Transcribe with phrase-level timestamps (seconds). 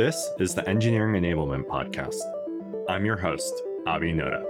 [0.00, 2.22] This is the Engineering Enablement Podcast.
[2.88, 3.52] I'm your host,
[3.86, 4.40] Abi Noda.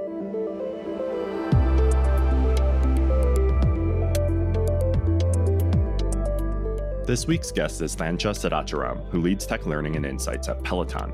[7.05, 11.11] This week's guest is Thansha Sadacharam, who leads tech learning and insights at Peloton.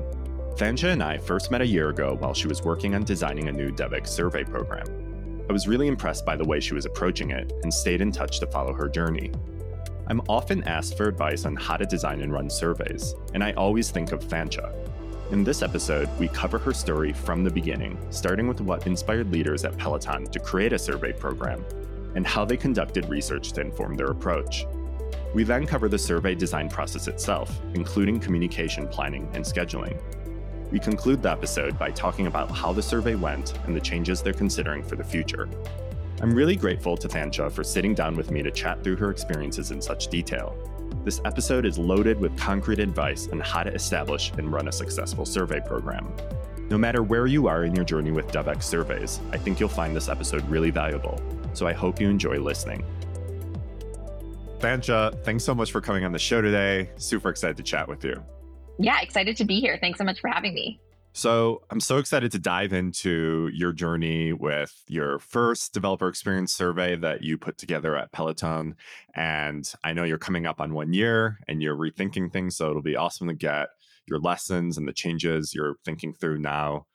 [0.53, 3.51] Thansha and I first met a year ago while she was working on designing a
[3.51, 4.85] new DevX survey program.
[5.49, 8.39] I was really impressed by the way she was approaching it and stayed in touch
[8.41, 9.31] to follow her journey.
[10.09, 13.91] I'm often asked for advice on how to design and run surveys, and I always
[13.91, 14.73] think of Thansha.
[15.31, 19.65] In this episode, we cover her story from the beginning, starting with what inspired leaders
[19.65, 21.65] at Peloton to create a survey program,
[22.15, 24.65] and how they conducted research to inform their approach.
[25.33, 30.01] We then cover the survey design process itself, including communication planning and scheduling.
[30.71, 34.31] We conclude the episode by talking about how the survey went and the changes they're
[34.31, 35.49] considering for the future.
[36.19, 39.69] I'm really grateful to Thansha for sitting down with me to chat through her experiences
[39.69, 40.57] in such detail.
[41.03, 45.27] This episode is loaded with concrete advice on how to establish and run a successful
[45.27, 46.11] survey program.
[46.71, 49.95] No matter where you are in your journey with DevX surveys, I think you'll find
[49.95, 51.21] this episode really valuable,
[51.53, 52.83] so I hope you enjoy listening.
[54.57, 56.89] Thansha, thanks so much for coming on the show today.
[56.95, 58.15] Super excited to chat with you.
[58.79, 59.77] Yeah, excited to be here.
[59.79, 60.81] Thanks so much for having me.
[61.17, 66.95] So I'm so excited to dive into your journey with your first developer experience survey
[66.95, 68.75] that you put together at Peloton.
[69.15, 72.55] And I know you're coming up on one year and you're rethinking things.
[72.55, 73.69] So it'll be awesome to get
[74.05, 76.85] your lessons and the changes you're thinking through now.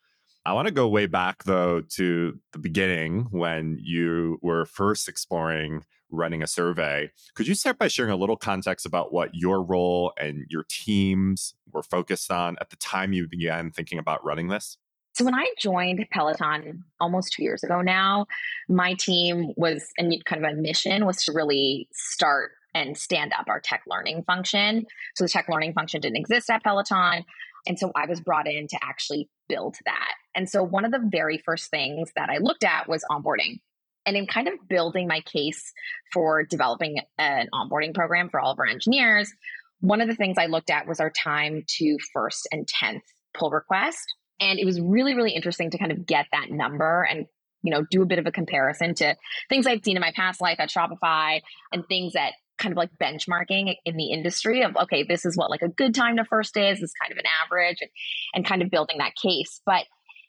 [0.46, 5.82] I want to go way back though to the beginning when you were first exploring
[6.12, 7.10] running a survey.
[7.34, 11.54] Could you start by sharing a little context about what your role and your teams
[11.72, 14.78] were focused on at the time you began thinking about running this?
[15.14, 18.26] So when I joined Peloton almost two years ago now,
[18.68, 23.46] my team was and kind of a mission was to really start and stand up
[23.48, 24.86] our tech learning function.
[25.14, 27.24] So the tech learning function didn't exist at Peloton.
[27.66, 30.14] And so I was brought in to actually build that.
[30.34, 33.60] And so one of the very first things that I looked at was onboarding.
[34.04, 35.72] And in kind of building my case
[36.12, 39.32] for developing an onboarding program for all of our engineers,
[39.80, 43.02] one of the things I looked at was our time to first and 10th
[43.34, 44.14] pull request.
[44.40, 47.26] And it was really, really interesting to kind of get that number and
[47.62, 49.16] you know do a bit of a comparison to
[49.48, 51.40] things I've seen in my past life at Shopify
[51.72, 55.50] and things that kind of like benchmarking in the industry of okay this is what
[55.50, 57.90] like a good time to first is this is kind of an average and,
[58.34, 59.84] and kind of building that case but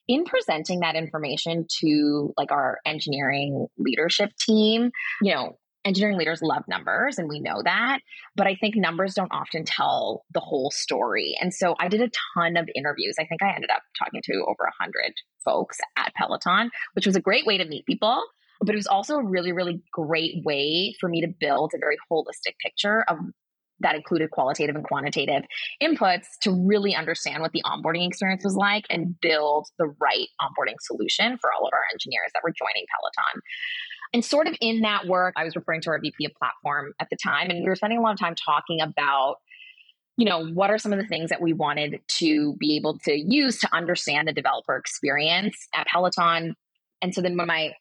[0.08, 4.92] in presenting that information to like our engineering leadership team,
[5.22, 8.00] you know, engineering leaders love numbers and we know that,
[8.36, 11.36] but I think numbers don't often tell the whole story.
[11.42, 13.16] And so I did a ton of interviews.
[13.20, 17.22] I think I ended up talking to over 100 folks at Peloton, which was a
[17.22, 18.24] great way to meet people.
[18.62, 21.98] But it was also a really, really great way for me to build a very
[22.10, 23.18] holistic picture of
[23.84, 25.44] that included qualitative and quantitative
[25.82, 30.76] inputs to really understand what the onboarding experience was like and build the right onboarding
[30.82, 33.42] solution for all of our engineers that were joining Peloton.
[34.14, 37.10] And sort of in that work, I was referring to our VP of platform at
[37.10, 39.38] the time, and we were spending a lot of time talking about
[40.16, 43.14] you know, what are some of the things that we wanted to be able to
[43.14, 46.56] use to understand the developer experience at Peloton?
[47.02, 47.74] And so then when my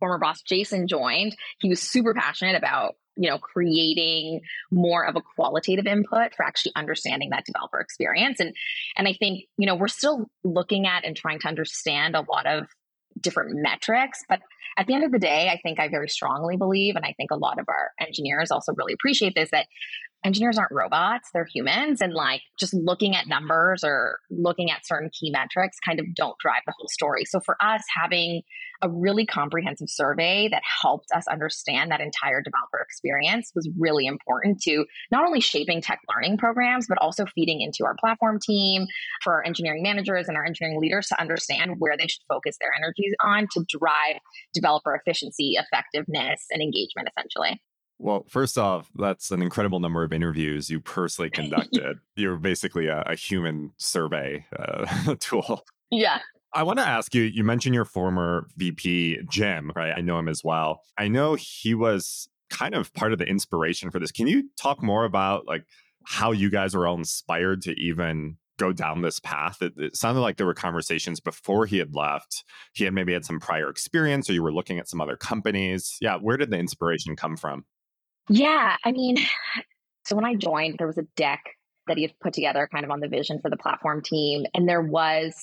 [0.00, 4.40] former boss Jason joined, he was super passionate about you know creating
[4.70, 8.40] more of a qualitative input for actually understanding that developer experience.
[8.40, 8.54] And
[8.96, 12.46] and i think you know we're still looking at and trying to understand a lot
[12.46, 12.66] of
[13.20, 14.40] different metrics but
[14.76, 17.30] at the end of the day i think i very strongly believe and i think
[17.30, 19.66] a lot of our engineers also really appreciate this that
[20.24, 25.10] engineers aren't robots they're humans and like just looking at numbers or looking at certain
[25.18, 27.24] key metrics kind of don't drive the whole story.
[27.24, 28.42] So for us having
[28.82, 34.60] a really comprehensive survey that helped us understand that entire developer experience was really important
[34.62, 38.86] to not only shaping tech learning programs but also feeding into our platform team
[39.22, 42.70] for our engineering managers and our engineering leaders to understand where they should focus their
[42.76, 44.20] energies on to drive
[44.54, 47.60] developer efficiency effectiveness and engagement essentially
[47.98, 51.98] well, first off, that's an incredible number of interviews you personally conducted.
[52.16, 55.64] You're basically a, a human survey uh, tool.
[55.90, 56.20] Yeah.
[56.54, 59.92] I want to ask you you mentioned your former VP, Jim, right?
[59.94, 60.80] I know him as well.
[60.96, 64.12] I know he was kind of part of the inspiration for this.
[64.12, 65.64] Can you talk more about like
[66.04, 69.60] how you guys were all inspired to even go down this path?
[69.60, 72.44] It, it, sounded like there were conversations before he had left.
[72.72, 75.98] He had maybe had some prior experience, or you were looking at some other companies.
[76.00, 77.66] Yeah, where did the inspiration come from?
[78.28, 79.16] Yeah, I mean,
[80.06, 81.42] so when I joined, there was a deck
[81.86, 84.44] that he had put together kind of on the vision for the platform team.
[84.54, 85.34] And there was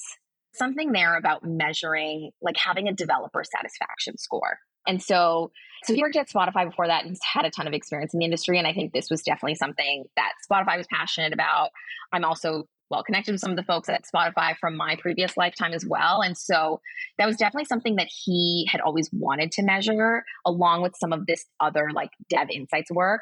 [0.54, 4.60] something there about measuring, like having a developer satisfaction score.
[4.88, 5.52] And so,
[5.84, 8.26] so he worked at Spotify before that and had a ton of experience in the
[8.26, 8.60] industry.
[8.60, 11.72] And I think this was definitely something that Spotify was passionate about.
[12.14, 15.74] I'm also well connected with some of the folks at Spotify from my previous lifetime
[15.74, 16.22] as well.
[16.22, 16.82] And so
[17.18, 21.26] that was definitely something that he had always wanted to measure, along with some of
[21.26, 23.22] this other like dev insights work.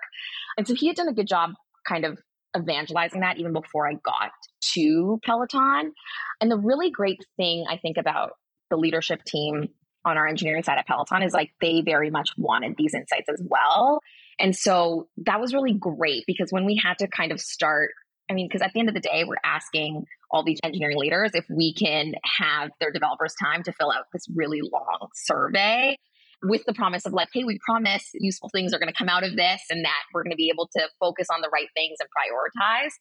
[0.58, 1.52] And so he had done a good job
[1.88, 2.20] kind of
[2.58, 4.32] evangelizing that even before I got
[4.74, 5.94] to Peloton.
[6.40, 8.34] And the really great thing I think about
[8.70, 9.70] the leadership team
[10.06, 13.42] on our engineering side at Peloton is like they very much wanted these insights as
[13.44, 14.02] well.
[14.40, 17.92] And so that was really great because when we had to kind of start,
[18.34, 21.32] I mean, because at the end of the day, we're asking all these engineering leaders
[21.36, 25.96] if we can have their developers' time to fill out this really long survey
[26.42, 29.24] with the promise of like, hey, we promise useful things are going to come out
[29.24, 31.98] of this and that we're going to be able to focus on the right things
[32.00, 32.92] and prioritize.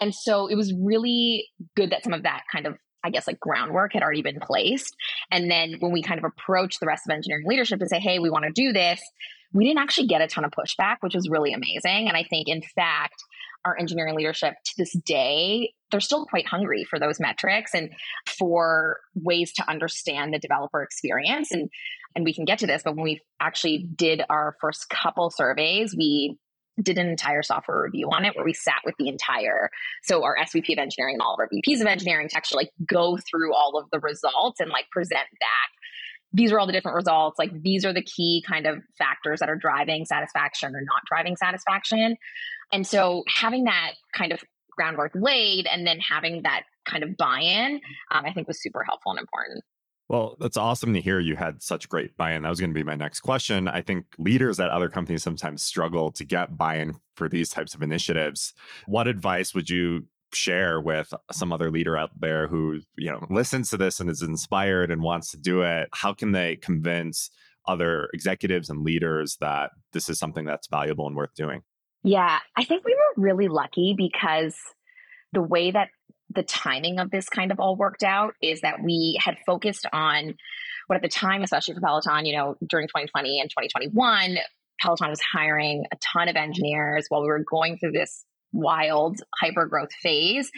[0.00, 1.46] And so it was really
[1.76, 2.74] good that some of that kind of,
[3.04, 4.96] I guess, like groundwork had already been placed.
[5.30, 8.18] And then when we kind of approached the rest of engineering leadership and say, hey,
[8.18, 9.00] we want to do this,
[9.52, 12.08] we didn't actually get a ton of pushback, which was really amazing.
[12.08, 13.22] And I think, in fact,
[13.64, 17.90] our engineering leadership to this day, they're still quite hungry for those metrics and
[18.26, 21.50] for ways to understand the developer experience.
[21.50, 21.70] And
[22.16, 25.96] and we can get to this, but when we actually did our first couple surveys,
[25.96, 26.38] we
[26.80, 29.70] did an entire software review on it where we sat with the entire
[30.02, 32.72] so our SVP of engineering and all of our VPs of engineering to actually like
[32.84, 35.70] go through all of the results and like present back
[36.34, 39.48] these are all the different results like these are the key kind of factors that
[39.48, 42.16] are driving satisfaction or not driving satisfaction
[42.72, 44.40] and so having that kind of
[44.76, 49.12] groundwork laid and then having that kind of buy-in um, i think was super helpful
[49.12, 49.62] and important
[50.06, 52.42] well, that's awesome to hear you had such great buy in.
[52.42, 53.68] That was going to be my next question.
[53.68, 57.74] I think leaders at other companies sometimes struggle to get buy in for these types
[57.74, 58.52] of initiatives.
[58.86, 63.70] What advice would you share with some other leader out there who, you know, listens
[63.70, 65.88] to this and is inspired and wants to do it?
[65.92, 67.30] How can they convince
[67.66, 71.62] other executives and leaders that this is something that's valuable and worth doing?
[72.02, 74.54] Yeah, I think we were really lucky because
[75.32, 75.88] the way that
[76.30, 80.34] the timing of this kind of all worked out is that we had focused on
[80.86, 84.38] what at the time, especially for Peloton, you know, during 2020 and 2021,
[84.80, 88.24] Peloton was hiring a ton of engineers while we were going through this
[88.54, 90.50] wild hyper growth phase.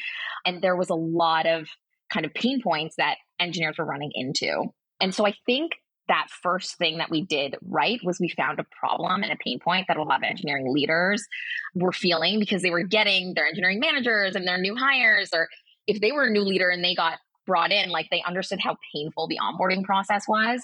[0.45, 1.67] And there was a lot of
[2.13, 4.65] kind of pain points that engineers were running into.
[5.01, 5.73] And so I think
[6.09, 9.59] that first thing that we did right was we found a problem and a pain
[9.59, 11.27] point that a lot of engineering leaders
[11.75, 15.49] were feeling because they were getting their engineering managers and their new hires or
[15.89, 18.77] if they were a new leader and they got brought in, like they understood how
[18.95, 20.63] painful the onboarding process was.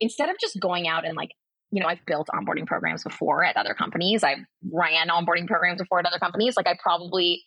[0.00, 1.30] Instead of just going out and like,
[1.74, 4.22] you know, I've built onboarding programs before at other companies.
[4.22, 4.38] I've
[4.72, 6.56] ran onboarding programs before at other companies.
[6.56, 7.42] Like I probably,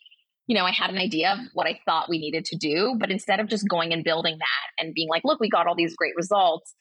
[0.48, 2.98] you know, I had an idea of what I thought we needed to do.
[3.00, 5.76] But instead of just going and building that and being like, look, we got all
[5.76, 6.76] these great results,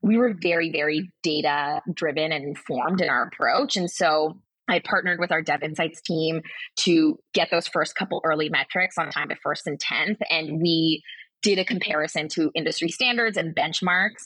[0.00, 3.76] we were very, very data driven and informed in our approach.
[3.76, 4.38] And so
[4.68, 6.40] I partnered with our Dev Insights team
[6.82, 10.18] to get those first couple early metrics on time to first and 10th.
[10.30, 11.02] And we
[11.42, 14.22] did a comparison to industry standards and benchmarks.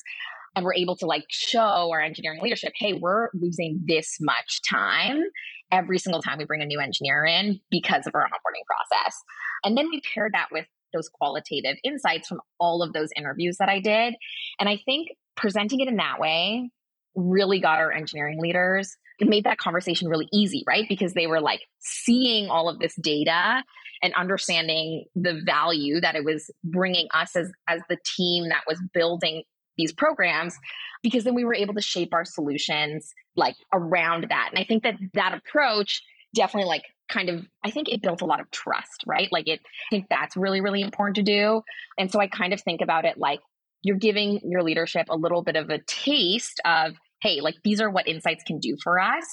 [0.56, 5.22] And we're able to like show our engineering leadership, hey, we're losing this much time
[5.70, 9.16] every single time we bring a new engineer in because of our onboarding process.
[9.62, 10.64] And then we paired that with
[10.94, 14.14] those qualitative insights from all of those interviews that I did.
[14.58, 16.70] And I think presenting it in that way
[17.14, 20.86] really got our engineering leaders it made that conversation really easy, right?
[20.88, 23.62] Because they were like seeing all of this data
[24.02, 28.82] and understanding the value that it was bringing us as as the team that was
[28.92, 29.42] building
[29.76, 30.56] these programs
[31.02, 34.48] because then we were able to shape our solutions like around that.
[34.50, 36.02] And I think that that approach
[36.34, 39.28] definitely like kind of I think it built a lot of trust, right?
[39.30, 41.62] Like it I think that's really really important to do.
[41.98, 43.40] And so I kind of think about it like
[43.82, 47.90] you're giving your leadership a little bit of a taste of hey, like these are
[47.90, 49.24] what insights can do for us.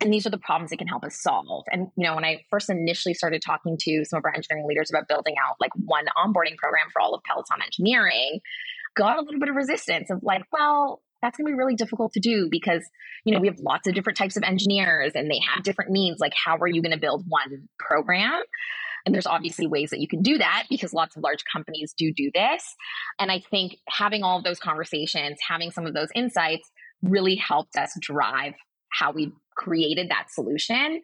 [0.00, 1.64] And these are the problems it can help us solve.
[1.70, 4.90] And, you know, when I first initially started talking to some of our engineering leaders
[4.90, 8.40] about building out like one onboarding program for all of Peloton engineering,
[8.96, 12.12] got a little bit of resistance of like, well, that's going to be really difficult
[12.14, 12.82] to do because
[13.24, 16.18] you know we have lots of different types of engineers and they have different needs
[16.18, 18.40] like how are you going to build one program
[19.04, 22.10] and there's obviously ways that you can do that because lots of large companies do
[22.16, 22.74] do this
[23.18, 26.70] and i think having all of those conversations having some of those insights
[27.02, 28.54] really helped us drive
[28.90, 31.00] how we created that solution.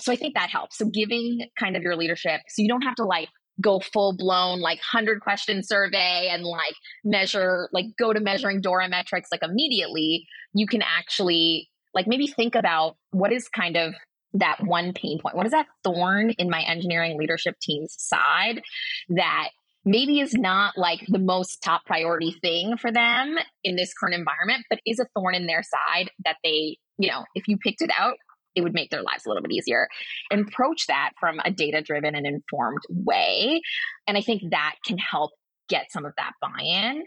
[0.00, 0.78] So I think that helps.
[0.78, 3.28] So giving kind of your leadership, so you don't have to like
[3.60, 8.88] go full blown like 100 question survey and like measure like go to measuring dora
[8.88, 13.94] metrics like immediately you can actually like maybe think about what is kind of
[14.34, 15.34] that one pain point.
[15.34, 18.62] What is that thorn in my engineering leadership team's side
[19.08, 19.48] that
[19.84, 24.66] maybe is not like the most top priority thing for them in this current environment,
[24.68, 27.90] but is a thorn in their side that they, you know, if you picked it
[27.98, 28.16] out,
[28.56, 29.86] it would make their lives a little bit easier.
[30.30, 33.60] And approach that from a data driven and informed way.
[34.08, 35.30] And I think that can help
[35.68, 37.04] get some of that buy in.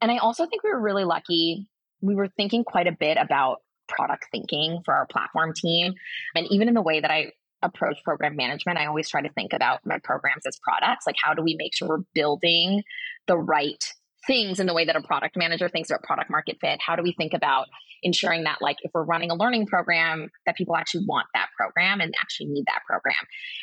[0.00, 1.66] And I also think we were really lucky.
[2.00, 5.94] We were thinking quite a bit about product thinking for our platform team.
[6.34, 9.52] And even in the way that I approach program management, I always try to think
[9.52, 11.06] about my programs as products.
[11.06, 12.82] Like, how do we make sure we're building
[13.26, 13.82] the right
[14.26, 16.80] things in the way that a product manager thinks about product market fit?
[16.84, 17.66] How do we think about
[18.02, 22.00] ensuring that, like, if we're running a learning program, that people actually want that program
[22.00, 23.14] and actually need that program?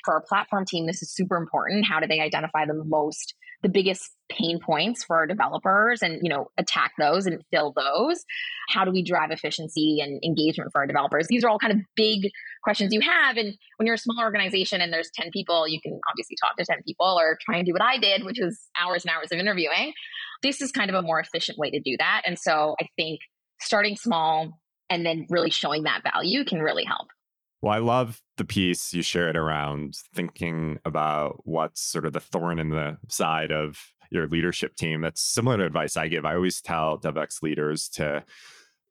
[0.03, 1.85] For our platform team, this is super important.
[1.85, 3.33] How do they identify the most
[3.65, 8.23] the biggest pain points for our developers and you know attack those and fill those
[8.69, 11.79] how do we drive efficiency and engagement for our developers these are all kind of
[11.95, 12.29] big
[12.63, 15.99] questions you have and when you're a small organization and there's 10 people you can
[16.11, 19.03] obviously talk to 10 people or try and do what i did which is hours
[19.03, 19.93] and hours of interviewing
[20.43, 23.19] this is kind of a more efficient way to do that and so i think
[23.59, 24.59] starting small
[24.89, 27.07] and then really showing that value can really help
[27.65, 32.59] well, I love the piece you shared around thinking about what's sort of the thorn
[32.59, 33.79] in the side of
[34.12, 35.01] your leadership team.
[35.01, 36.25] That's similar to advice I give.
[36.25, 38.24] I always tell DevX leaders to,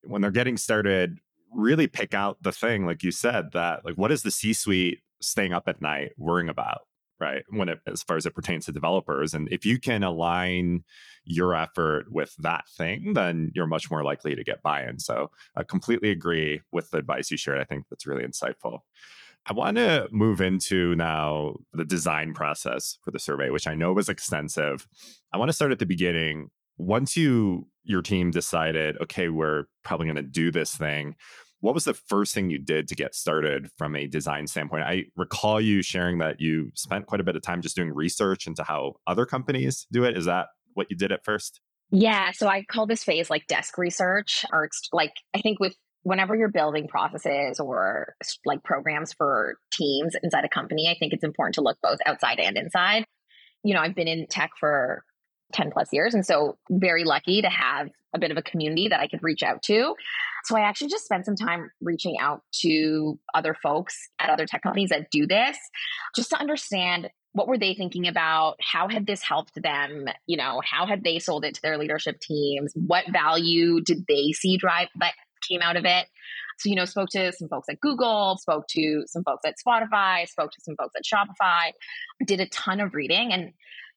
[0.03, 1.21] when they're getting started,
[1.53, 5.03] really pick out the thing, like you said, that like what is the C suite
[5.21, 6.81] staying up at night worrying about?
[7.25, 10.85] Right when it as far as it pertains to developers and if you can align
[11.25, 14.99] your effort with that thing then you're much more likely to get buy-in.
[14.99, 17.61] So i completely agree with the advice you shared.
[17.61, 18.81] I think that's really insightful.
[19.47, 23.93] I want to move into now the design process for the survey which i know
[23.93, 24.87] was extensive.
[25.33, 26.51] I want to start at the beginning.
[26.77, 31.15] Once you your team decided okay we're probably going to do this thing
[31.65, 34.83] what was the first thing you did to get started from a design standpoint?
[34.83, 38.47] I recall you sharing that you spent quite a bit of time just doing research
[38.47, 40.15] into how other companies do it.
[40.15, 41.63] Is that what you did at first?
[41.91, 42.33] Yeah.
[42.33, 46.51] So I call this phase like desk research, or like I think with whenever you're
[46.51, 51.63] building processes or like programs for teams inside a company, I think it's important to
[51.63, 53.07] look both outside and inside.
[53.63, 55.03] You know, I've been in tech for
[55.53, 56.15] 10 plus years.
[56.15, 59.43] And so, very lucky to have a bit of a community that I could reach
[59.43, 59.95] out to.
[60.45, 64.63] So, I actually just spent some time reaching out to other folks at other tech
[64.63, 65.59] companies that do this
[66.15, 70.63] just to understand what were they thinking about how had this helped them you know
[70.65, 74.89] how had they sold it to their leadership teams what value did they see drive
[74.99, 75.13] that
[75.47, 76.07] came out of it
[76.59, 80.27] so you know spoke to some folks at google spoke to some folks at spotify
[80.27, 81.73] spoke to some folks at shopify
[82.25, 83.53] did a ton of reading and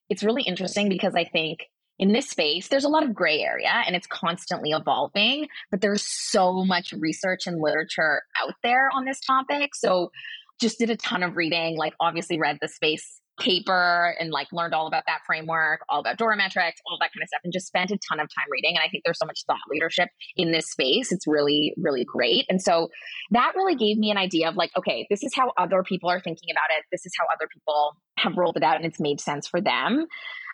[0.10, 1.68] it's really interesting because I think
[2.00, 6.04] in this space, there's a lot of gray area and it's constantly evolving, but there's
[6.04, 9.74] so much research and literature out there on this topic.
[9.74, 10.12] So
[10.60, 14.74] just did a ton of reading, like obviously read the space paper and like learned
[14.74, 17.68] all about that framework, all about Dora metrics, all that kind of stuff, and just
[17.68, 18.76] spent a ton of time reading.
[18.76, 21.12] And I think there's so much thought leadership in this space.
[21.12, 22.46] It's really, really great.
[22.50, 22.90] And so
[23.32, 26.20] that really gave me an idea of like, okay, this is how other people are
[26.20, 26.86] thinking about it.
[26.92, 30.06] This is how other people have rolled it out and it's made sense for them.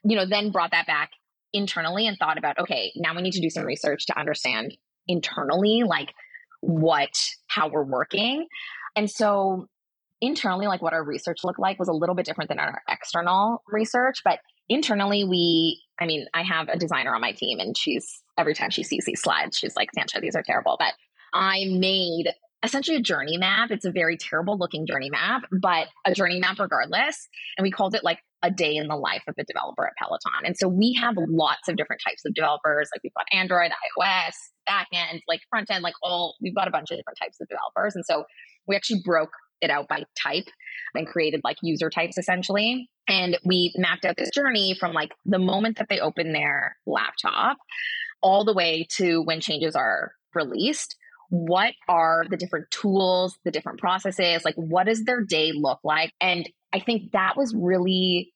[0.03, 1.11] You know, then brought that back
[1.53, 4.75] internally and thought about, okay, now we need to do some research to understand
[5.07, 6.13] internally, like
[6.61, 8.47] what, how we're working.
[8.95, 9.67] And so
[10.23, 13.61] internally, like what our research looked like was a little bit different than our external
[13.67, 14.21] research.
[14.23, 14.39] But
[14.69, 18.69] internally, we, I mean, I have a designer on my team, and she's every time
[18.69, 20.77] she sees these slides, she's like, Thansha, these are terrible.
[20.79, 20.93] But
[21.33, 23.69] I made essentially a journey map.
[23.69, 27.27] It's a very terrible looking journey map, but a journey map regardless.
[27.57, 30.45] And we called it like a day in the life of a developer at Peloton.
[30.45, 32.89] And so we have lots of different types of developers.
[32.95, 34.33] Like we've got Android, iOS,
[34.69, 37.95] backend, like front end, like all, we've got a bunch of different types of developers.
[37.95, 38.23] And so
[38.65, 39.31] we actually broke
[39.63, 40.45] it out by type
[40.95, 42.89] and created like user types essentially.
[43.07, 47.57] And we mapped out this journey from like the moment that they open their laptop
[48.21, 50.95] all the way to when changes are released.
[51.29, 54.45] What are the different tools, the different processes?
[54.45, 56.11] Like, what does their day look like?
[56.21, 58.31] And I think that was really,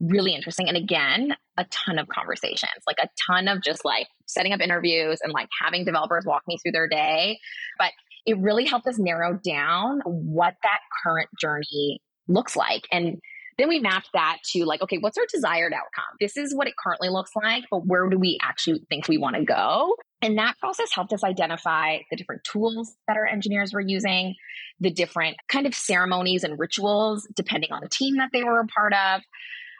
[0.00, 0.68] really interesting.
[0.68, 5.20] And again, a ton of conversations, like a ton of just like setting up interviews
[5.22, 7.38] and like having developers walk me through their day.
[7.78, 7.92] But
[8.30, 12.86] it really helped us narrow down what that current journey looks like.
[12.92, 13.18] And
[13.58, 16.16] then we mapped that to like, okay, what's our desired outcome?
[16.20, 19.36] This is what it currently looks like, but where do we actually think we want
[19.36, 19.94] to go?
[20.22, 24.34] And that process helped us identify the different tools that our engineers were using,
[24.78, 28.66] the different kind of ceremonies and rituals, depending on the team that they were a
[28.66, 29.22] part of.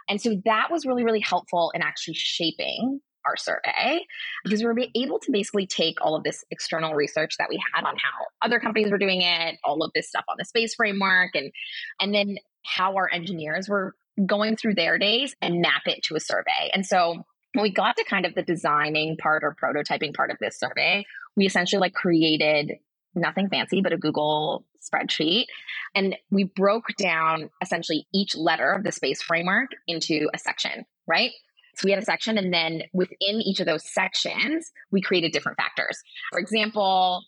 [0.09, 4.01] And so that was really, really helpful in actually shaping our survey
[4.45, 7.85] because we were able to basically take all of this external research that we had
[7.85, 11.31] on how other companies were doing it, all of this stuff on the space framework,
[11.35, 11.53] and
[12.01, 13.95] and then how our engineers were
[14.27, 16.71] going through their days and map it to a survey.
[16.75, 17.25] And so
[17.55, 21.05] when we got to kind of the designing part or prototyping part of this survey,
[21.37, 22.73] we essentially like created
[23.15, 25.47] nothing fancy, but a Google spreadsheet.
[25.95, 31.33] And we broke down essentially each letter of the space framework into a section, right?
[31.81, 35.57] So we had a section, and then within each of those sections, we created different
[35.57, 35.99] factors.
[36.31, 37.25] For example,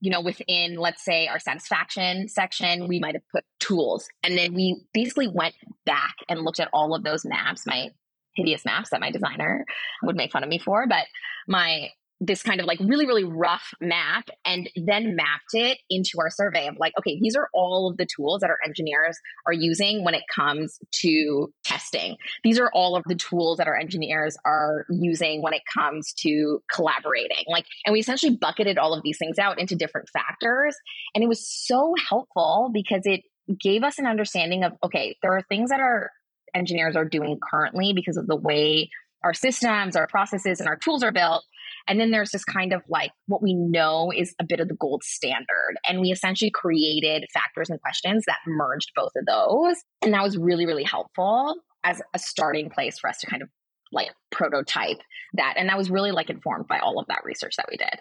[0.00, 4.06] you know, within, let's say, our satisfaction section, we might have put tools.
[4.22, 5.54] And then we basically went
[5.86, 7.88] back and looked at all of those maps, my
[8.36, 9.64] hideous maps that my designer
[10.02, 11.06] would make fun of me for, but
[11.48, 11.88] my
[12.20, 16.68] this kind of like really really rough map and then mapped it into our survey
[16.68, 20.14] of like okay these are all of the tools that our engineers are using when
[20.14, 22.16] it comes to testing.
[22.42, 26.60] These are all of the tools that our engineers are using when it comes to
[26.72, 27.44] collaborating.
[27.46, 30.76] Like and we essentially bucketed all of these things out into different factors
[31.14, 33.22] and it was so helpful because it
[33.60, 36.10] gave us an understanding of okay there are things that our
[36.54, 38.88] engineers are doing currently because of the way
[39.22, 41.44] our systems our processes and our tools are built
[41.86, 44.74] and then there's this kind of like what we know is a bit of the
[44.74, 45.76] gold standard.
[45.86, 49.76] And we essentially created factors and questions that merged both of those.
[50.02, 53.48] And that was really, really helpful as a starting place for us to kind of
[53.92, 54.98] like prototype
[55.34, 55.54] that.
[55.56, 58.00] And that was really like informed by all of that research that we did.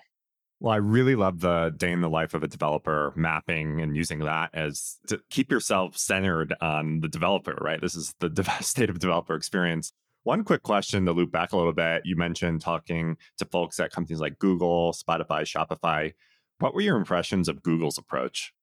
[0.59, 4.19] Well, I really love the day in the life of a developer mapping and using
[4.19, 7.81] that as to keep yourself centered on the developer, right?
[7.81, 9.91] This is the state of developer experience.
[10.23, 12.03] One quick question to loop back a little bit.
[12.05, 16.13] You mentioned talking to folks at companies like Google, Spotify, Shopify.
[16.59, 18.53] What were your impressions of Google's approach?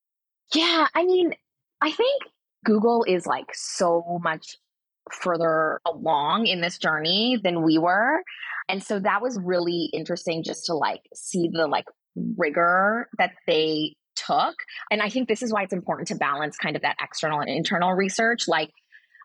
[0.55, 1.33] Yeah, I mean,
[1.79, 2.23] I think
[2.65, 4.57] Google is like so much
[5.11, 8.23] further along in this journey than we were.
[8.69, 11.85] And so that was really interesting just to like see the like
[12.37, 14.55] rigor that they took.
[14.89, 17.49] And I think this is why it's important to balance kind of that external and
[17.49, 18.47] internal research.
[18.47, 18.71] Like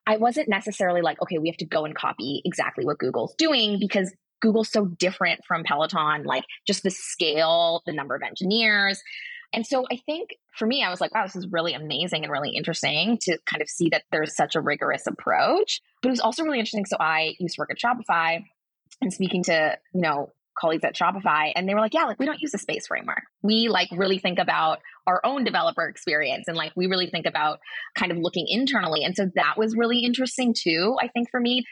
[0.06, 3.78] I wasn't necessarily like, okay, we have to go and copy exactly what Google's doing
[3.80, 9.02] because Google's so different from Peloton, like just the scale, the number of engineers.
[9.52, 12.32] And so I think for me, I was like, wow, this is really amazing and
[12.32, 15.80] really interesting to kind of see that there's such a rigorous approach.
[16.02, 16.86] But it was also really interesting.
[16.86, 18.44] So I used to work at Shopify
[19.00, 22.26] and speaking to, you know, colleagues at Shopify and they were like, yeah, like we
[22.26, 23.22] don't use a space framework.
[23.42, 27.60] We like really think about our own developer experience and like we really think about
[27.94, 29.04] kind of looking internally.
[29.04, 31.64] And so that was really interesting too, I think for me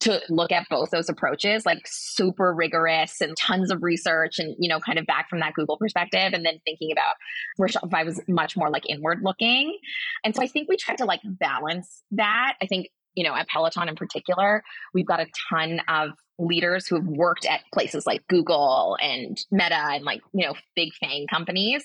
[0.00, 4.68] to look at both those approaches, like super rigorous and tons of research and, you
[4.68, 7.14] know, kind of back from that Google perspective and then thinking about
[7.56, 9.78] where Shopify was much more like inward looking.
[10.24, 12.54] And so I think we tried to like balance that.
[12.60, 14.62] I think you know, at Peloton in particular,
[14.94, 16.10] we've got a ton of
[16.42, 20.92] leaders who have worked at places like Google and Meta and like, you know, big
[21.00, 21.84] FANG companies.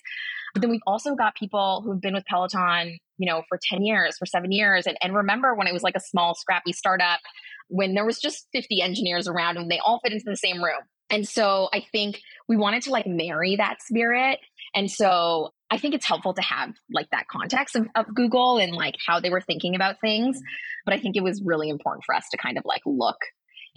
[0.53, 4.17] But then we've also got people who've been with Peloton, you know, for 10 years,
[4.17, 4.87] for seven years.
[4.87, 7.19] And, and remember when it was like a small, scrappy startup,
[7.67, 10.81] when there was just 50 engineers around and they all fit into the same room.
[11.09, 14.39] And so I think we wanted to like marry that spirit.
[14.75, 18.73] And so I think it's helpful to have like that context of, of Google and
[18.73, 20.39] like how they were thinking about things.
[20.85, 23.17] But I think it was really important for us to kind of like look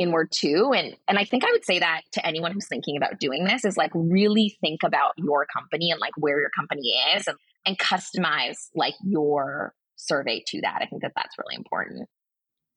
[0.01, 0.73] inward too.
[0.75, 3.65] And and I think I would say that to anyone who's thinking about doing this
[3.65, 7.37] is like really think about your company and like where your company is and,
[7.67, 10.79] and customize like your survey to that.
[10.81, 12.09] I think that that's really important.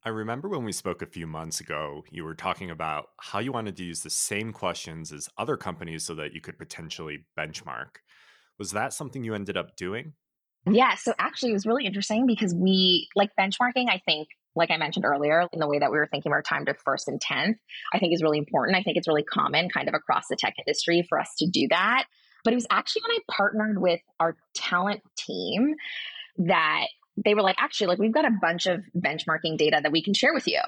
[0.06, 3.52] I remember when we spoke a few months ago, you were talking about how you
[3.52, 7.96] wanted to use the same questions as other companies so that you could potentially benchmark.
[8.58, 10.12] Was that something you ended up doing?
[10.70, 14.76] Yeah, so actually it was really interesting because we like benchmarking, I think, like I
[14.76, 17.20] mentioned earlier, in the way that we were thinking of our time to first and
[17.20, 17.56] 10th,
[17.92, 18.76] I think is really important.
[18.76, 21.68] I think it's really common kind of across the tech industry for us to do
[21.70, 22.04] that.
[22.44, 25.74] But it was actually when I partnered with our talent team
[26.38, 26.86] that
[27.24, 30.14] they were like, actually, like we've got a bunch of benchmarking data that we can
[30.14, 30.60] share with you.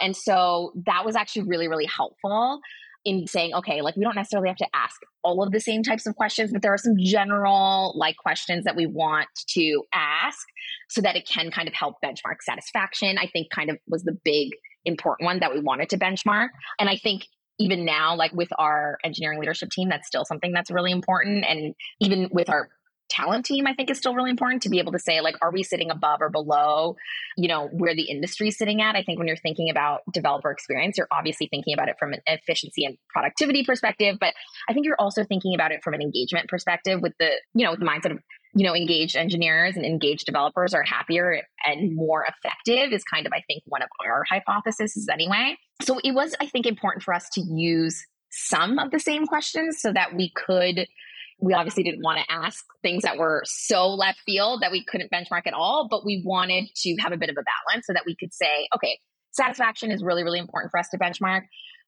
[0.00, 2.60] And so that was actually really, really helpful
[3.04, 6.06] in saying, okay, like we don't necessarily have to ask all of the same types
[6.06, 10.46] of questions, but there are some general like questions that we want to ask
[10.88, 13.16] so that it can kind of help benchmark satisfaction.
[13.18, 14.50] I think kind of was the big
[14.84, 16.48] important one that we wanted to benchmark.
[16.78, 17.24] And I think
[17.58, 21.44] even now, like with our engineering leadership team, that's still something that's really important.
[21.46, 22.68] And even with our
[23.10, 25.52] talent team i think is still really important to be able to say like are
[25.52, 26.96] we sitting above or below
[27.36, 28.96] you know where the industry is sitting at?
[28.96, 32.20] I think when you're thinking about developer experience you're obviously thinking about it from an
[32.26, 34.34] efficiency and productivity perspective but
[34.68, 37.72] i think you're also thinking about it from an engagement perspective with the you know
[37.72, 38.18] with the mindset of
[38.54, 43.32] you know engaged engineers and engaged developers are happier and more effective is kind of
[43.32, 45.56] i think one of our hypotheses anyway.
[45.82, 49.80] So it was i think important for us to use some of the same questions
[49.80, 50.86] so that we could
[51.40, 55.10] we obviously didn't want to ask things that were so left field that we couldn't
[55.10, 58.04] benchmark at all, but we wanted to have a bit of a balance so that
[58.06, 58.98] we could say, okay,
[59.32, 61.42] satisfaction is really, really important for us to benchmark.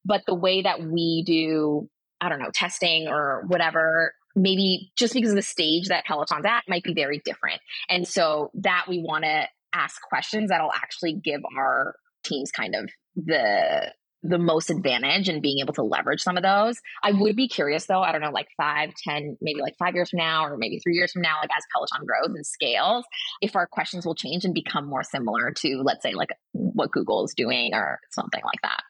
[0.05, 1.89] But the way that we do,
[2.21, 6.63] I don't know, testing or whatever maybe just because of the stage that Peloton's at
[6.69, 7.61] might be very different.
[7.89, 12.89] And so that we want to ask questions that'll actually give our teams kind of
[13.17, 16.77] the the most advantage in being able to leverage some of those.
[17.03, 20.11] I would be curious though, I don't know, like five, ten, maybe like five years
[20.11, 23.05] from now, or maybe three years from now, like as Peloton grows and scales,
[23.41, 27.25] if our questions will change and become more similar to, let's say, like what Google
[27.25, 28.83] is doing or something like that.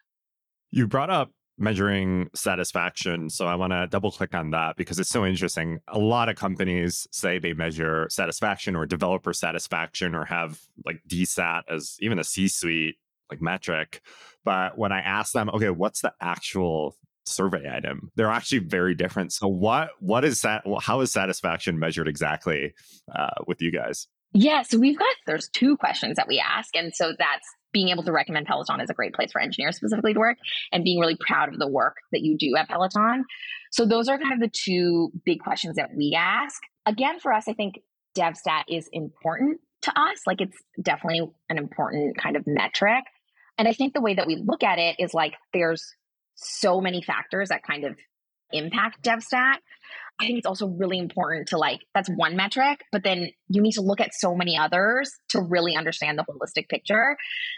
[0.71, 3.31] You brought up measuring satisfaction.
[3.31, 5.81] So I want to double click on that because it's so interesting.
[5.89, 11.63] A lot of companies say they measure satisfaction or developer satisfaction or have like DSAT
[11.71, 12.97] as even a C suite
[13.31, 14.03] like metric.
[14.45, 18.11] But when I ask them, okay, what's the actual survey item?
[18.17, 19.33] They're actually very different.
[19.33, 20.65] So what what is that?
[20.81, 22.75] How is satisfaction measured exactly
[23.15, 24.09] uh, with you guys?
[24.35, 28.03] Yeah, so we've got there's two questions that we ask, and so that's being able
[28.05, 30.37] to recommend Peloton is a great place for engineers specifically to work
[30.73, 33.25] and being really proud of the work that you do at Peloton.
[33.71, 36.61] So those are kind of the two big questions that we ask.
[36.87, 37.81] Again, for us, I think
[38.17, 40.21] DevStat is important to us.
[40.27, 43.05] Like it's definitely an important kind of metric.
[43.59, 45.95] And I think the way that we look at it is like there's
[46.35, 47.97] so many factors that kind of
[48.53, 49.57] impact DevStat.
[50.21, 53.73] I think it's also really important to like, that's one metric, but then you need
[53.73, 57.17] to look at so many others to really understand the holistic picture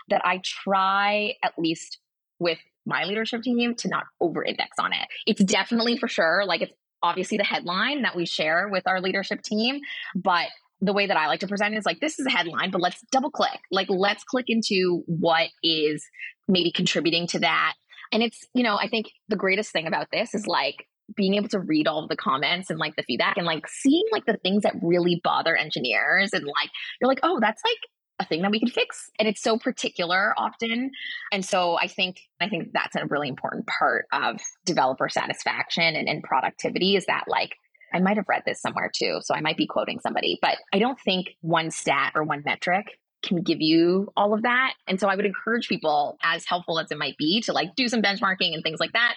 [0.09, 1.99] that I try, at least
[2.39, 5.09] with my leadership team, to not over index on it.
[5.27, 9.43] It's definitely for sure, like, it's obviously the headline that we share with our leadership
[9.43, 9.81] team,
[10.15, 10.47] but
[10.81, 12.81] the way that I like to present it is like, this is a headline, but
[12.81, 13.61] let's double click.
[13.71, 16.05] Like, let's click into what is
[16.49, 17.75] maybe contributing to that.
[18.13, 21.49] And it's, you know, I think the greatest thing about this is like being able
[21.49, 24.39] to read all of the comments and like the feedback and like seeing like the
[24.39, 27.79] things that really bother engineers and like you're like oh that's like
[28.21, 30.91] a thing that we can fix and it's so particular often
[31.33, 36.09] and so i think i think that's a really important part of developer satisfaction and,
[36.09, 37.55] and productivity is that like
[37.95, 40.79] i might have read this somewhere too so i might be quoting somebody but i
[40.79, 44.75] don't think one stat or one metric can give you all of that.
[44.87, 47.89] And so i would encourage people as helpful as it might be to like do
[47.89, 49.15] some benchmarking and things like that.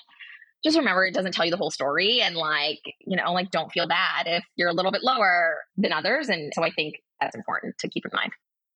[0.63, 3.71] Just remember it doesn't tell you the whole story and like you know like don't
[3.71, 6.29] feel bad if you're a little bit lower than others.
[6.29, 8.31] And so i think that's important to keep in mind.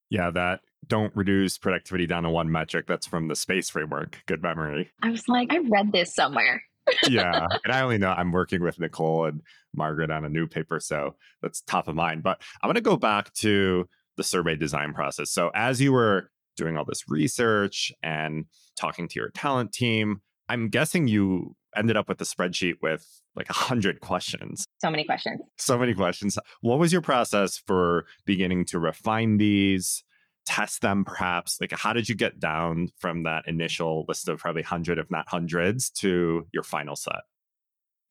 [0.09, 2.85] Yeah that don't reduce productivity down to one metric.
[2.87, 4.21] That's from the space framework.
[4.25, 4.91] Good memory.
[5.01, 6.63] I was like i read this somewhere
[7.07, 9.41] yeah and i only know i'm working with nicole and
[9.73, 12.97] margaret on a new paper so that's top of mind but i'm going to go
[12.97, 18.45] back to the survey design process so as you were doing all this research and
[18.75, 23.49] talking to your talent team i'm guessing you ended up with a spreadsheet with like
[23.49, 24.65] a hundred questions.
[24.81, 25.39] So many questions.
[25.57, 26.37] So many questions.
[26.61, 30.03] What was your process for beginning to refine these,
[30.45, 31.57] test them perhaps?
[31.59, 35.29] Like how did you get down from that initial list of probably hundred, if not
[35.29, 37.21] hundreds, to your final set?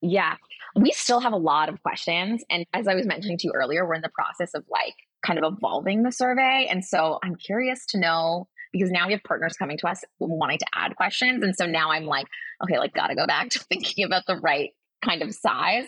[0.03, 0.37] Yeah,
[0.75, 2.43] we still have a lot of questions.
[2.49, 5.39] And as I was mentioning to you earlier, we're in the process of like kind
[5.39, 6.67] of evolving the survey.
[6.71, 10.59] And so I'm curious to know because now we have partners coming to us wanting
[10.59, 11.43] to add questions.
[11.43, 12.27] And so now I'm like,
[12.63, 14.71] okay, like, gotta go back to thinking about the right
[15.05, 15.87] kind of size.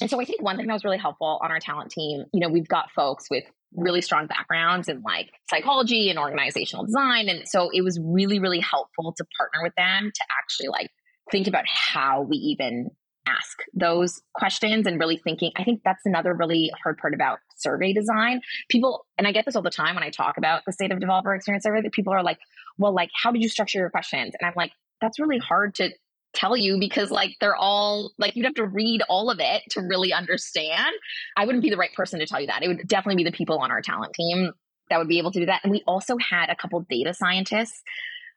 [0.00, 2.40] And so I think one thing that was really helpful on our talent team, you
[2.40, 3.44] know, we've got folks with
[3.76, 7.28] really strong backgrounds in like psychology and organizational design.
[7.28, 10.90] And so it was really, really helpful to partner with them to actually like
[11.30, 12.90] think about how we even
[13.28, 15.50] ask those questions and really thinking.
[15.56, 18.40] I think that's another really hard part about survey design.
[18.68, 21.00] People, and I get this all the time when I talk about the state of
[21.00, 22.38] developer experience survey, that people are like,
[22.78, 24.34] well, like, how did you structure your questions?
[24.38, 25.90] And I'm like, that's really hard to
[26.36, 29.80] tell you because like they're all like you'd have to read all of it to
[29.80, 30.94] really understand.
[31.36, 32.62] I wouldn't be the right person to tell you that.
[32.62, 34.52] It would definitely be the people on our talent team
[34.90, 35.62] that would be able to do that.
[35.64, 37.82] And we also had a couple data scientists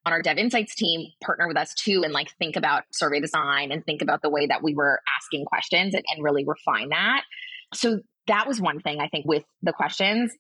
[0.06, 3.72] on our dev insights team partner with us too and like think about survey design
[3.72, 7.24] and think about the way that we were asking questions and, and really refine that
[7.74, 10.34] so that was one thing i think with the questions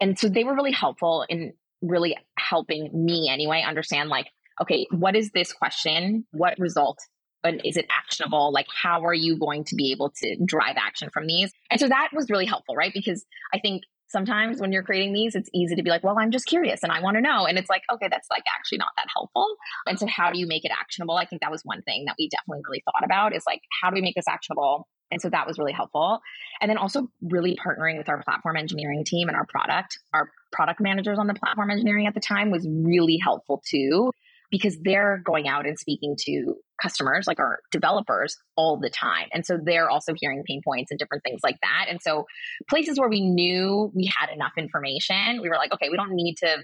[0.00, 4.26] and so they were really helpful in really helping me anyway understand like
[4.60, 6.98] okay what is this question what result
[7.42, 11.08] and is it actionable like how are you going to be able to drive action
[11.12, 14.82] from these and so that was really helpful right because i think sometimes when you're
[14.82, 17.20] creating these, it's easy to be like, well, I'm just curious and I want to
[17.20, 17.46] know.
[17.46, 19.46] And it's like, okay, that's like actually not that helpful.
[19.86, 21.14] And so, how do you make it actionable?
[21.14, 23.90] I think that was one thing that we definitely really thought about is like, how
[23.90, 24.88] do we make this actionable?
[25.12, 26.20] And so that was really helpful.
[26.60, 30.80] And then also really partnering with our platform engineering team and our product, our product
[30.80, 34.12] managers on the platform engineering at the time was really helpful too
[34.50, 39.28] because they're going out and speaking to customers, like our developers, all the time.
[39.32, 41.86] And so they're also hearing pain points and different things like that.
[41.88, 42.26] And so
[42.68, 46.36] places where we knew we had enough information, we were like, okay, we don't need
[46.38, 46.58] to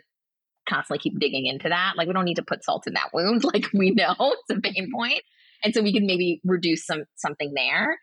[0.68, 1.92] constantly keep digging into that.
[1.96, 3.44] Like we don't need to put salt in that wound.
[3.54, 5.22] Like we know it's a pain point.
[5.62, 7.98] And so we can maybe reduce some something there.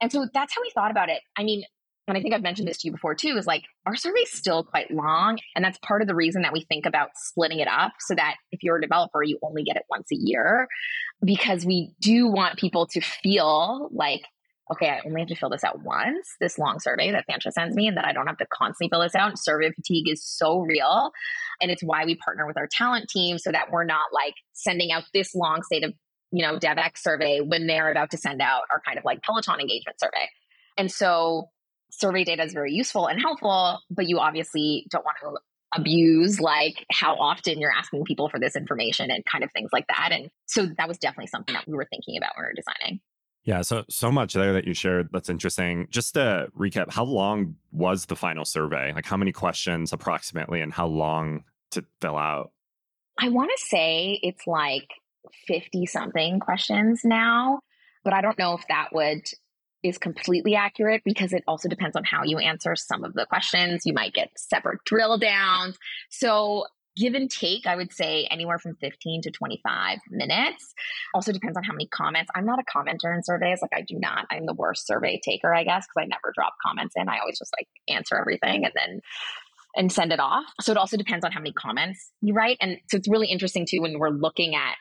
[0.00, 1.20] And so that's how we thought about it.
[1.36, 1.64] I mean,
[2.06, 4.62] and I think I've mentioned this to you before too, is like our survey's still
[4.62, 5.38] quite long.
[5.56, 8.36] And that's part of the reason that we think about splitting it up so that
[8.52, 10.68] if you're a developer, you only get it once a year,
[11.24, 14.22] because we do want people to feel like,
[14.72, 17.76] okay, I only have to fill this out once, this long survey that Thansha sends
[17.76, 19.38] me, and that I don't have to constantly fill this out.
[19.38, 21.10] Survey fatigue is so real.
[21.60, 24.90] And it's why we partner with our talent team so that we're not like sending
[24.90, 25.92] out this long state of,
[26.32, 29.60] you know, DevX survey when they're about to send out our kind of like Peloton
[29.60, 30.28] engagement survey.
[30.76, 31.50] And so
[31.98, 35.38] survey data is very useful and helpful, but you obviously don't want to
[35.76, 39.86] abuse like how often you're asking people for this information and kind of things like
[39.88, 40.10] that.
[40.12, 43.00] And so that was definitely something that we were thinking about when we were designing.
[43.44, 45.86] Yeah, so so much there that you shared that's interesting.
[45.90, 48.92] Just to recap, how long was the final survey?
[48.94, 52.52] Like how many questions approximately and how long to fill out?
[53.20, 54.88] I want to say it's like
[55.46, 57.60] 50 something questions now,
[58.02, 59.22] but I don't know if that would
[59.84, 63.82] is completely accurate because it also depends on how you answer some of the questions.
[63.84, 65.76] You might get separate drill downs.
[66.10, 66.64] So,
[66.96, 70.74] give and take, I would say anywhere from 15 to 25 minutes.
[71.12, 72.30] Also depends on how many comments.
[72.36, 73.58] I'm not a commenter in surveys.
[73.60, 74.26] Like, I do not.
[74.30, 77.08] I'm the worst survey taker, I guess, because I never drop comments in.
[77.08, 79.00] I always just like answer everything and then
[79.76, 80.44] and send it off.
[80.60, 82.58] So it also depends on how many comments you write.
[82.60, 84.76] And so it's really interesting too when we're looking at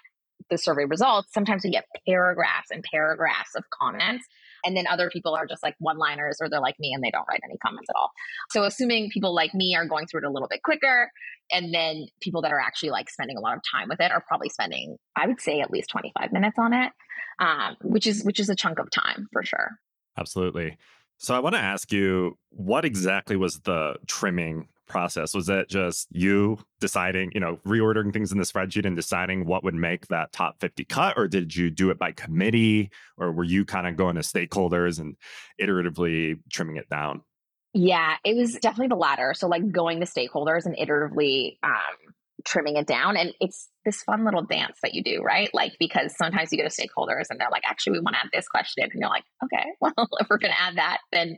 [0.52, 1.30] the survey results.
[1.34, 4.24] Sometimes we get paragraphs and paragraphs of comments.
[4.66, 7.12] And then other people are just like one liners or they're like me and they
[7.12, 8.12] don't write any comments at all.
[8.52, 11.10] So assuming people like me are going through it a little bit quicker,
[11.52, 14.24] and then people that are actually like spending a lot of time with it are
[14.28, 16.92] probably spending, I would say, at least 25 minutes on it,
[17.40, 19.72] um, which is which is a chunk of time for sure.
[20.18, 20.78] Absolutely.
[21.18, 25.34] So I want to ask you, what exactly was the trimming process?
[25.34, 29.64] Was it just you deciding, you know, reordering things in the spreadsheet and deciding what
[29.64, 31.18] would make that top 50 cut?
[31.18, 32.92] Or did you do it by committee?
[33.18, 35.16] Or were you kind of going to stakeholders and
[35.62, 37.22] iteratively trimming it down?
[37.74, 39.34] Yeah, it was definitely the latter.
[39.34, 42.14] So, like going to stakeholders and iteratively um,
[42.46, 43.18] trimming it down.
[43.18, 45.50] And it's this fun little dance that you do, right?
[45.54, 48.30] Like, because sometimes you go to stakeholders and they're like, actually, we want to add
[48.32, 48.84] this question.
[48.84, 51.36] And you're like, okay, well, if we're going to add that, then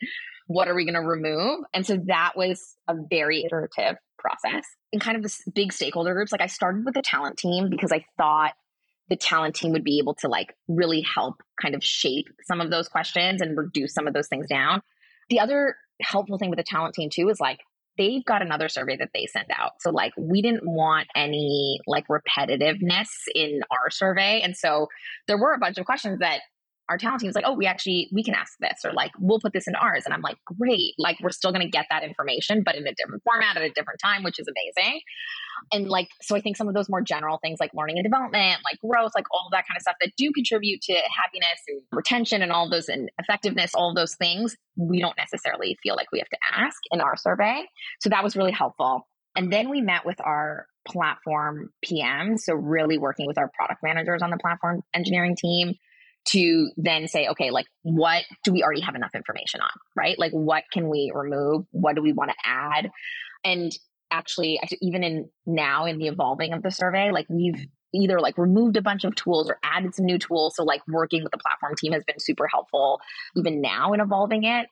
[0.47, 1.62] what are we going to remove?
[1.73, 4.65] And so that was a very iterative process.
[4.91, 7.91] And kind of this big stakeholder groups, like I started with the talent team because
[7.91, 8.53] I thought
[9.10, 12.71] the talent team would be able to like really help kind of shape some of
[12.71, 14.81] those questions and reduce some of those things down.
[15.29, 17.60] The other helpful thing with the talent team too is like
[17.97, 19.73] they've got another survey that they send out.
[19.79, 24.41] So like we didn't want any like repetitiveness in our survey.
[24.41, 24.88] And so
[25.27, 26.41] there were a bunch of questions that
[26.89, 29.39] our talent team is like, oh, we actually we can ask this, or like we'll
[29.39, 30.04] put this into ours.
[30.06, 33.24] And I'm like, great, like we're still gonna get that information, but in a different
[33.24, 35.02] format at a different time, which is amazing.
[35.71, 38.62] And like, so I think some of those more general things like learning and development,
[38.63, 42.41] like growth, like all that kind of stuff that do contribute to happiness and retention
[42.41, 46.30] and all those and effectiveness, all those things, we don't necessarily feel like we have
[46.30, 47.63] to ask in our survey.
[48.02, 49.08] So that was really helpful.
[49.36, 52.38] And then we met with our platform PM.
[52.38, 55.74] So, really working with our product managers on the platform engineering team
[56.29, 60.17] to then say, okay, like what do we already have enough information on, right?
[60.17, 61.65] Like what can we remove?
[61.71, 62.89] What do we want to add?
[63.43, 63.71] And
[64.11, 68.77] actually, even in now in the evolving of the survey, like we've either like removed
[68.77, 70.55] a bunch of tools or added some new tools.
[70.55, 72.99] So like working with the platform team has been super helpful
[73.38, 74.67] even now in evolving it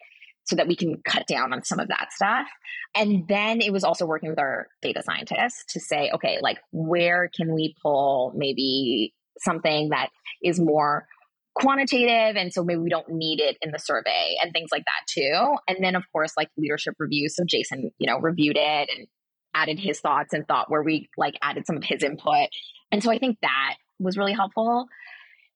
[0.46, 2.48] so that we can cut down on some of that stuff.
[2.96, 7.30] And then it was also working with our data scientists to say, okay, like where
[7.34, 10.10] can we pull maybe something that
[10.44, 11.08] is more
[11.56, 15.08] quantitative and so maybe we don't need it in the survey and things like that
[15.08, 15.56] too.
[15.68, 17.36] And then of course like leadership reviews.
[17.36, 19.08] So jason you know reviewed it and
[19.54, 22.50] added his thoughts and thought where we like added some of his input.
[22.92, 24.88] And so i think that was really helpful.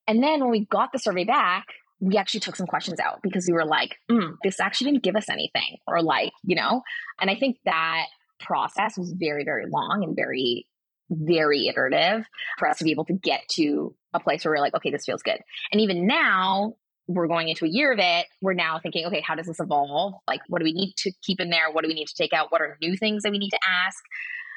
[0.07, 1.65] And then when we got the survey back
[1.99, 5.15] we actually took some questions out because we were like mm, this actually didn't give
[5.15, 6.81] us anything or like you know?
[7.19, 8.05] And i think that
[8.39, 10.67] process was very very long and very
[11.09, 12.25] very iterative
[12.57, 15.05] for us to be able to get to a place where we're like, okay, this
[15.05, 15.39] feels good.
[15.71, 16.73] And even now,
[17.07, 18.25] we're going into a year of it.
[18.41, 20.15] We're now thinking, okay, how does this evolve?
[20.27, 21.71] Like, what do we need to keep in there?
[21.71, 22.51] What do we need to take out?
[22.51, 23.97] What are new things that we need to ask?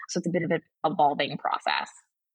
[0.08, 1.90] So it's a bit of an evolving process.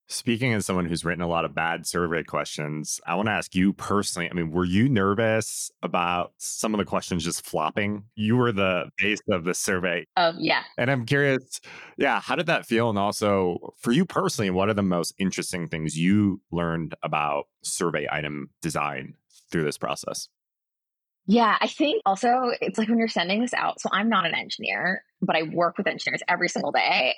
[0.07, 3.55] Speaking as someone who's written a lot of bad survey questions, I want to ask
[3.55, 4.29] you personally.
[4.29, 8.03] I mean, were you nervous about some of the questions just flopping?
[8.13, 10.05] You were the base of the survey.
[10.15, 10.61] Oh, yeah.
[10.77, 11.59] And I'm curious,
[11.97, 12.91] yeah, how did that feel?
[12.91, 18.07] And also, for you personally, what are the most interesting things you learned about survey
[18.11, 19.15] item design
[19.49, 20.29] through this process?
[21.25, 23.81] Yeah, I think also it's like when you're sending this out.
[23.81, 27.15] So I'm not an engineer, but I work with engineers every single day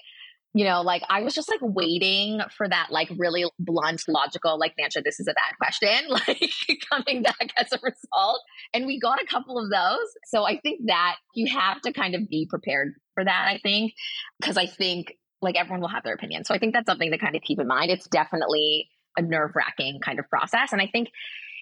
[0.57, 4.73] you know, like I was just like waiting for that like really blunt, logical, like,
[4.75, 6.51] Thansha, this is a bad question, like
[6.89, 8.41] coming back as a result.
[8.73, 10.07] And we got a couple of those.
[10.25, 13.93] So I think that you have to kind of be prepared for that, I think,
[14.39, 16.43] because I think like everyone will have their opinion.
[16.43, 17.91] So I think that's something to kind of keep in mind.
[17.91, 20.73] It's definitely a nerve wracking kind of process.
[20.73, 21.09] And I think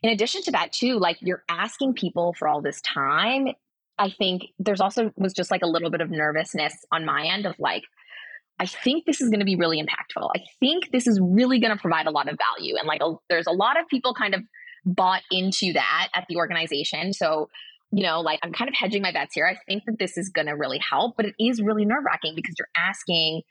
[0.03, 3.47] in addition to that, too, like you're asking people for all this time.
[3.97, 7.45] I think there's also was just like a little bit of nervousness on my end
[7.45, 7.83] of like,
[8.59, 10.29] I think this is going to be really impactful.
[10.35, 12.75] I think this is really going to provide a lot of value.
[12.77, 14.41] And like, a, there's a lot of people kind of
[14.85, 17.11] bought into that at the organization.
[17.11, 17.49] So,
[17.91, 19.47] you know, like I'm kind of hedging my bets here.
[19.47, 22.33] I think that this is going to really help, but it is really nerve wracking
[22.35, 23.41] because you're asking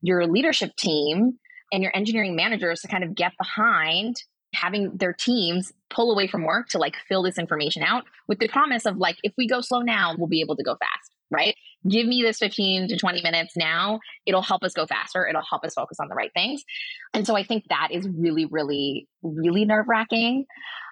[0.00, 1.38] your leadership team
[1.72, 4.16] and your engineering managers to kind of get behind
[4.54, 8.48] having their teams pull away from work to like fill this information out with the
[8.48, 11.56] promise of like, if we go slow now, we'll be able to go fast, right?
[11.88, 14.00] Give me this 15 to 20 minutes now.
[14.26, 15.26] It'll help us go faster.
[15.26, 16.64] It'll help us focus on the right things.
[17.12, 20.46] And so I think that is really, really, really nerve wracking.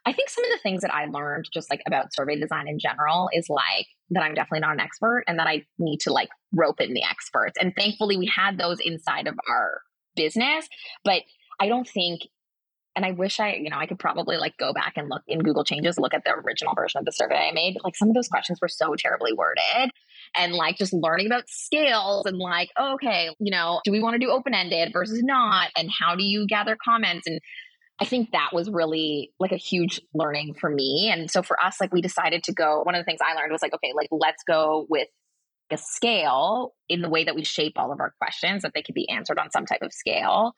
[0.04, 2.78] I think some of the things that I learned just like about survey design in
[2.78, 6.28] general is like that I'm definitely not an expert and that I need to like
[6.52, 7.54] rope in the experts.
[7.58, 9.80] And thankfully we had those inside of our
[10.14, 10.68] business,
[11.04, 11.22] but
[11.58, 12.22] I don't think
[12.94, 15.38] and I wish I, you know, I could probably like go back and look in
[15.38, 17.78] Google Changes, look at the original version of the survey I made.
[17.82, 19.90] Like some of those questions were so terribly worded.
[20.34, 24.14] And like just learning about scales and like, oh, okay, you know, do we want
[24.14, 25.70] to do open ended versus not?
[25.76, 27.26] And how do you gather comments?
[27.26, 27.40] And
[28.00, 31.10] I think that was really like a huge learning for me.
[31.12, 33.52] And so for us, like we decided to go, one of the things I learned
[33.52, 35.08] was like, okay, like let's go with
[35.70, 38.94] a scale in the way that we shape all of our questions that they could
[38.94, 40.54] be answered on some type of scale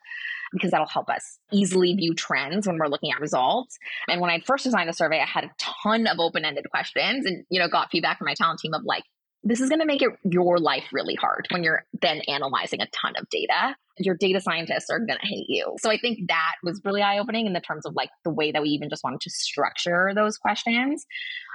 [0.51, 3.77] because that'll help us easily view trends when we're looking at results.
[4.07, 7.45] And when I first designed the survey, I had a ton of open-ended questions and
[7.49, 9.03] you know got feedback from my talent team of like
[9.45, 12.87] this is going to make it your life really hard when you're then analyzing a
[12.87, 13.75] ton of data.
[13.99, 15.75] Your data scientists are going to hate you.
[15.79, 18.51] So I think that was really eye opening in the terms of like the way
[18.51, 21.05] that we even just wanted to structure those questions.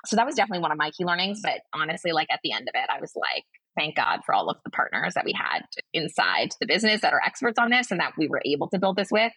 [0.07, 1.41] So that was definitely one of my key learnings.
[1.43, 3.45] But honestly, like at the end of it, I was like,
[3.77, 7.21] thank God for all of the partners that we had inside the business that are
[7.25, 9.33] experts on this and that we were able to build this with.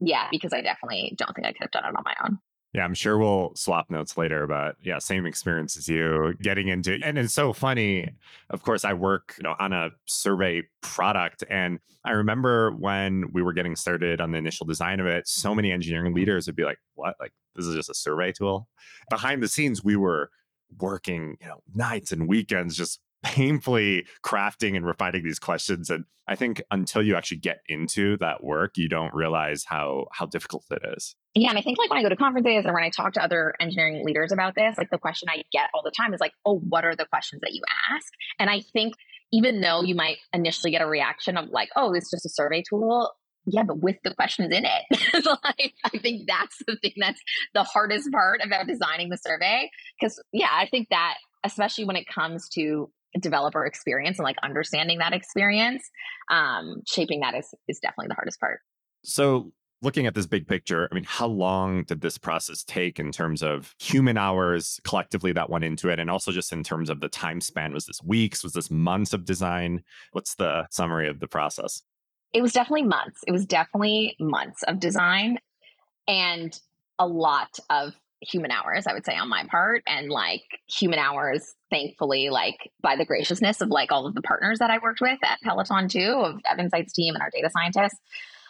[0.00, 2.38] Yeah, because I definitely don't think I could have done it on my own.
[2.74, 6.98] Yeah, I'm sure we'll swap notes later, but yeah, same experience as you getting into
[7.02, 8.10] and it's so funny.
[8.50, 13.42] Of course, I work, you know, on a survey product and I remember when we
[13.42, 16.64] were getting started on the initial design of it, so many engineering leaders would be
[16.64, 17.16] like, "What?
[17.18, 18.68] Like this is just a survey tool?"
[19.10, 20.30] Behind the scenes, we were
[20.78, 26.36] working, you know, nights and weekends just painfully crafting and refining these questions and i
[26.36, 30.82] think until you actually get into that work you don't realize how how difficult it
[30.96, 33.12] is yeah and i think like when i go to conferences and when i talk
[33.12, 36.20] to other engineering leaders about this like the question i get all the time is
[36.20, 38.06] like oh what are the questions that you ask
[38.38, 38.94] and i think
[39.32, 42.62] even though you might initially get a reaction of like oh it's just a survey
[42.68, 43.12] tool
[43.50, 45.24] yeah, but with the questions in it.
[45.44, 47.20] like, I think that's the thing that's
[47.54, 49.70] the hardest part about designing the survey.
[49.98, 52.90] Because, yeah, I think that, especially when it comes to
[53.20, 55.82] developer experience and like understanding that experience
[56.30, 58.60] um shaping that is is definitely the hardest part.
[59.04, 63.12] So looking at this big picture i mean how long did this process take in
[63.12, 65.98] terms of human hours collectively that went into it?
[66.00, 68.42] And also just in terms of the time span was this weeks?
[68.42, 69.82] Was this months of design?
[70.12, 71.82] What's the summary of the process?
[72.32, 73.20] It was definitely months.
[73.26, 75.38] It was definitely months of design
[76.06, 76.58] and
[76.98, 79.82] a lot of human hours i would say on my part.
[79.86, 84.58] And like human hours thankfully like by the graciousness of like all of the partners
[84.58, 87.98] that i worked with at peloton too of dev insights team and our data scientists.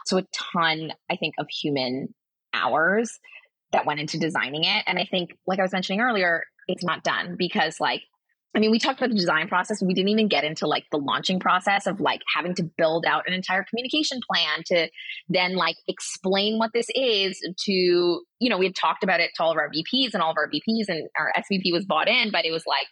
[0.06, 2.14] So a ton i think of human
[2.54, 3.18] hours
[3.72, 4.84] that went into designing it.
[4.86, 8.02] And i think like i was mentioning earlier it's not done because like
[8.54, 9.82] I mean, we talked about the design process.
[9.82, 13.24] We didn't even get into like the launching process of like having to build out
[13.26, 14.88] an entire communication plan to
[15.28, 19.42] then like explain what this is to, you know, we had talked about it to
[19.42, 22.30] all of our VPs and all of our VPs and our SVP was bought in,
[22.30, 22.86] but it was like,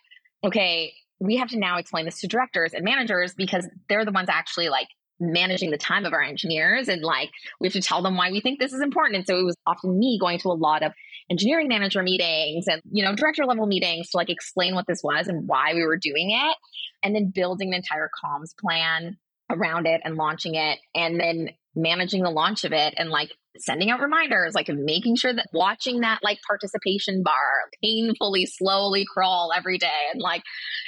[0.45, 4.29] okay, we have to now explain this to directors and managers because they're the ones
[4.29, 4.89] actually like
[5.19, 8.41] managing the time of our engineers and like we have to tell them why we
[8.41, 9.17] think this is important.
[9.17, 10.93] And so it was often me going to a lot of
[11.31, 15.29] engineering manager meetings and you know director level meetings to like explain what this was
[15.29, 16.57] and why we were doing it
[17.03, 19.17] and then building an entire comms plan
[19.51, 23.91] around it and launching it and then managing the launch of it and like sending
[23.91, 27.35] out reminders like making sure that watching that like participation bar
[27.83, 30.43] painfully slowly crawl every day and like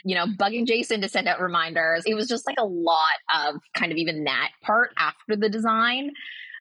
[0.05, 2.05] you know bugging jason to send out reminders.
[2.07, 6.11] It was just like a lot of kind of even that part after the design.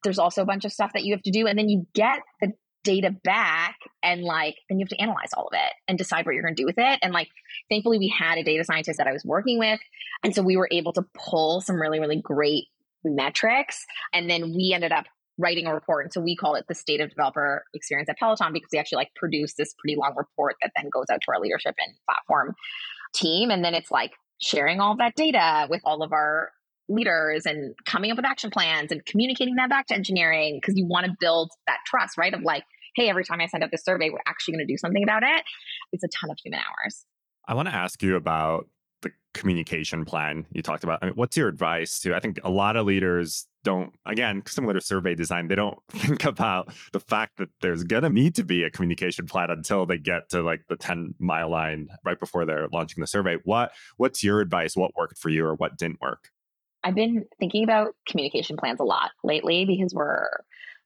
[0.04, 2.20] There's also a bunch of stuff that you have to do and then you get
[2.42, 2.54] the
[2.88, 6.34] data back and like then you have to analyze all of it and decide what
[6.34, 7.28] you're going to do with it and like
[7.70, 9.80] thankfully we had a data scientist that i was working with
[10.24, 12.66] and so we were able to pull some really really great
[13.04, 13.86] metrics.
[14.14, 15.06] And then we ended up
[15.38, 16.06] writing a report.
[16.06, 18.98] And so we call it the state of developer experience at Peloton because we actually
[18.98, 22.56] like produce this pretty long report that then goes out to our leadership and platform
[23.14, 23.52] team.
[23.52, 26.52] And then it's like sharing all that data with all of our
[26.90, 30.86] leaders and coming up with action plans and communicating that back to engineering because you
[30.88, 32.34] want to build that trust, right?
[32.34, 32.64] Of like,
[32.98, 35.24] hey, every time I send out this survey, we're actually going to do something about
[35.24, 35.44] it.
[35.94, 37.06] It's a ton of human hours.
[37.48, 38.68] I want to ask you about
[39.04, 41.00] the communication plan you talked about.
[41.04, 42.16] I mean, what's your advice to?
[42.16, 46.26] I think a lot of leaders don't, again, similar to survey design, they don't think
[46.26, 50.00] about the fact that there's going to need to be a communication plan until they
[50.00, 53.38] get to like the 10 mile line right before they're launching the survey.
[53.44, 54.76] What What's your advice?
[54.76, 56.30] What worked for you or what didn't work?
[56.84, 60.30] I've been thinking about communication plans a lot lately because we're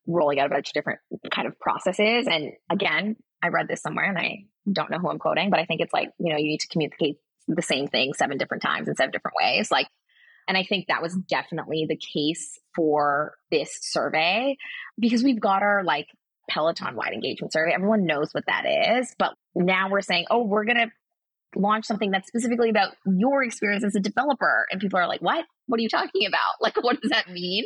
[0.08, 1.00] rolling out a bunch of different
[1.32, 2.28] kind of processes.
[2.30, 5.66] And again, I read this somewhere and I don't know who I'm quoting, but I
[5.66, 8.88] think it's like, you know, you need to communicate the same thing seven different times
[8.88, 9.72] in seven different ways.
[9.72, 9.88] Like,
[10.48, 14.58] and I think that was definitely the case for this survey
[15.00, 16.08] because we've got our like
[16.50, 17.74] Peloton wide engagement survey.
[17.74, 18.66] Everyone knows what that
[19.00, 19.14] is.
[19.18, 20.92] But now we're saying, oh, we're going to
[21.56, 24.66] launch something that's specifically about your experience as a developer.
[24.72, 25.46] And people are like, what?
[25.68, 26.40] What are you talking about?
[26.60, 27.66] Like, what does that mean?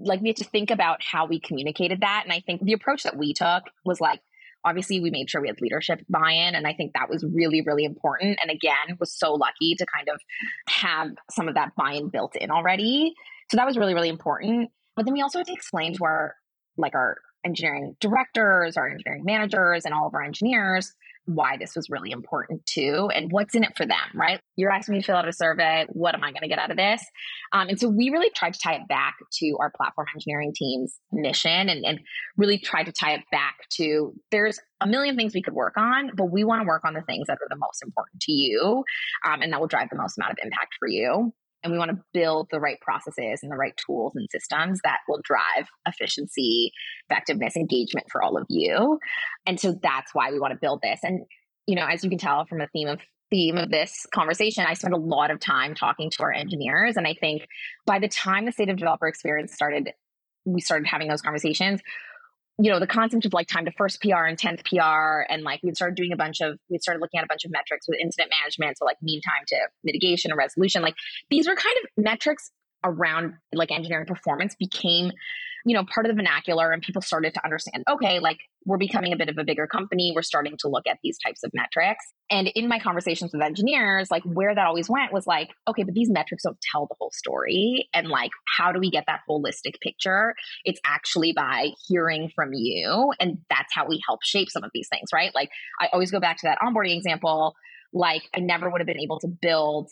[0.00, 2.22] Like, we had to think about how we communicated that.
[2.24, 4.20] And I think the approach that we took was like,
[4.64, 7.84] obviously we made sure we had leadership buy-in and i think that was really really
[7.84, 10.20] important and again was so lucky to kind of
[10.68, 13.14] have some of that buy-in built in already
[13.50, 16.34] so that was really really important but then we also had to explain to our
[16.76, 20.92] like our engineering directors our engineering managers and all of our engineers
[21.26, 24.40] why this was really important too and what's in it for them, right?
[24.56, 25.86] You're asking me to fill out a survey.
[25.90, 27.04] What am I going to get out of this?
[27.52, 30.98] Um, and so we really tried to tie it back to our platform engineering team's
[31.12, 32.00] mission and, and
[32.36, 36.10] really tried to tie it back to there's a million things we could work on,
[36.16, 38.84] but we want to work on the things that are the most important to you
[39.26, 41.32] um, and that will drive the most amount of impact for you
[41.62, 44.98] and we want to build the right processes and the right tools and systems that
[45.08, 46.72] will drive efficiency,
[47.08, 48.98] effectiveness, engagement for all of you.
[49.46, 51.00] And so that's why we want to build this.
[51.02, 51.26] And
[51.66, 53.00] you know, as you can tell from the theme of
[53.30, 56.96] theme of this conversation, I spent a lot of time talking to our engineers.
[56.96, 57.46] And I think
[57.86, 59.90] by the time the state of developer experience started,
[60.44, 61.80] we started having those conversations,
[62.62, 65.32] you know, the concept of like time to first PR and 10th PR.
[65.32, 67.50] And like we started doing a bunch of, we started looking at a bunch of
[67.50, 68.76] metrics with incident management.
[68.78, 70.82] So like mean time to mitigation and resolution.
[70.82, 70.94] Like
[71.30, 72.50] these were kind of metrics
[72.84, 75.12] around like engineering performance became
[75.64, 79.12] you know part of the vernacular and people started to understand okay like we're becoming
[79.12, 82.04] a bit of a bigger company we're starting to look at these types of metrics.
[82.30, 85.94] And in my conversations with engineers like where that always went was like okay but
[85.94, 87.88] these metrics don't tell the whole story.
[87.94, 90.34] And like how do we get that holistic picture?
[90.64, 93.12] It's actually by hearing from you.
[93.18, 95.34] And that's how we help shape some of these things right?
[95.34, 95.50] Like
[95.80, 97.54] i always go back to that onboarding example.
[97.92, 99.90] Like i never would have been able to build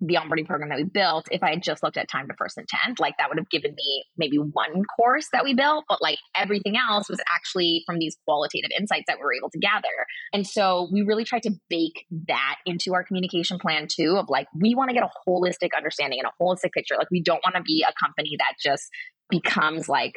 [0.00, 2.56] the onboarding program that we built if I had just looked at time to first
[2.56, 2.98] intent.
[2.98, 6.76] Like that would have given me maybe one course that we built, but like everything
[6.76, 9.88] else was actually from these qualitative insights that we were able to gather.
[10.32, 14.46] And so we really tried to bake that into our communication plan too of like,
[14.58, 16.94] we want to get a holistic understanding and a holistic picture.
[16.96, 18.88] Like we don't want to be a company that just
[19.28, 20.14] becomes like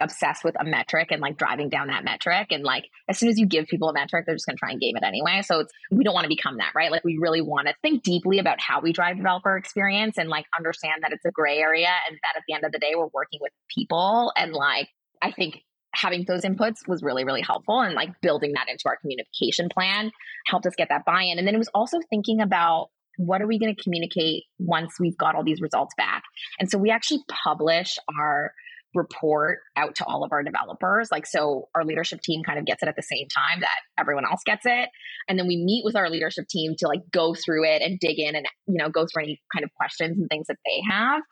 [0.00, 2.48] obsessed with a metric and like driving down that metric.
[2.50, 4.70] And like as soon as you give people a metric, they're just going to try
[4.70, 5.42] and game it anyway.
[5.42, 6.90] So it's, we don't want to become that, right?
[6.90, 10.46] Like we really want to think deeply about how we drive developer experience and like
[10.56, 13.08] understand that it's a gray area and that at the end of the day, we're
[13.12, 14.32] working with people.
[14.36, 14.88] And like,
[15.20, 15.62] I think
[15.94, 17.80] having those inputs was really, really helpful.
[17.80, 20.12] And like building that into our communication plan
[20.46, 21.38] helped us get that buy in.
[21.38, 25.18] And then it was also thinking about what are we going to communicate once we've
[25.18, 26.22] got all these results back?
[26.60, 28.52] And so we actually publish our
[28.94, 31.08] report out to all of our developers.
[31.10, 34.24] Like, so our leadership team kind of gets it at the same time that everyone
[34.24, 34.88] else gets it.
[35.28, 38.18] And then we meet with our leadership team to like go through it and dig
[38.18, 41.22] in and, you know, go through any kind of questions and things that they have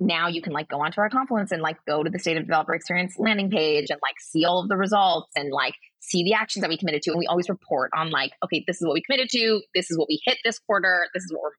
[0.00, 2.44] now you can like go onto our Confluence and like go to the state of
[2.44, 6.34] developer experience landing page and like see all of the results and like see the
[6.34, 7.10] actions that we committed to.
[7.10, 9.60] And we always report on like, okay, this is what we committed to.
[9.74, 11.06] This is what we hit this quarter.
[11.14, 11.50] This is what we're,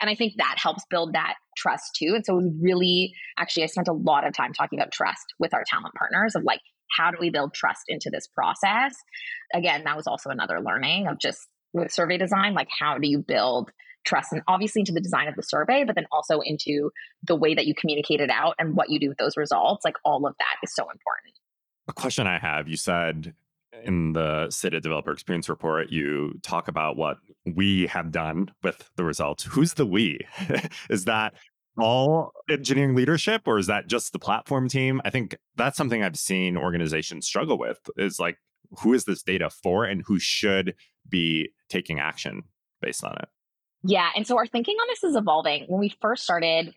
[0.00, 2.12] and I think that helps build that trust too.
[2.14, 5.54] And so was really, actually, I spent a lot of time talking about trust with
[5.54, 6.60] our talent partners of like,
[6.96, 8.96] how do we build trust into this process?
[9.54, 11.38] Again, that was also another learning of just
[11.72, 13.70] with survey design, like how do you build
[14.04, 16.90] trust and obviously into the design of the survey, but then also into
[17.22, 19.84] the way that you communicate it out and what you do with those results.
[19.84, 21.34] Like all of that is so important.
[21.86, 23.34] A question I have you said
[23.84, 29.04] in the of Developer Experience report, you talk about what we have done with the
[29.04, 29.44] results.
[29.44, 30.20] Who's the we?
[30.90, 31.34] is that
[31.78, 31.82] mm.
[31.82, 35.00] all engineering leadership or is that just the platform team?
[35.04, 38.38] I think that's something I've seen organizations struggle with is like,
[38.82, 40.74] who is this data for and who should
[41.08, 42.42] be taking action
[42.80, 43.28] based on it?
[43.82, 44.10] Yeah.
[44.14, 45.64] And so our thinking on this is evolving.
[45.68, 46.74] When we first started,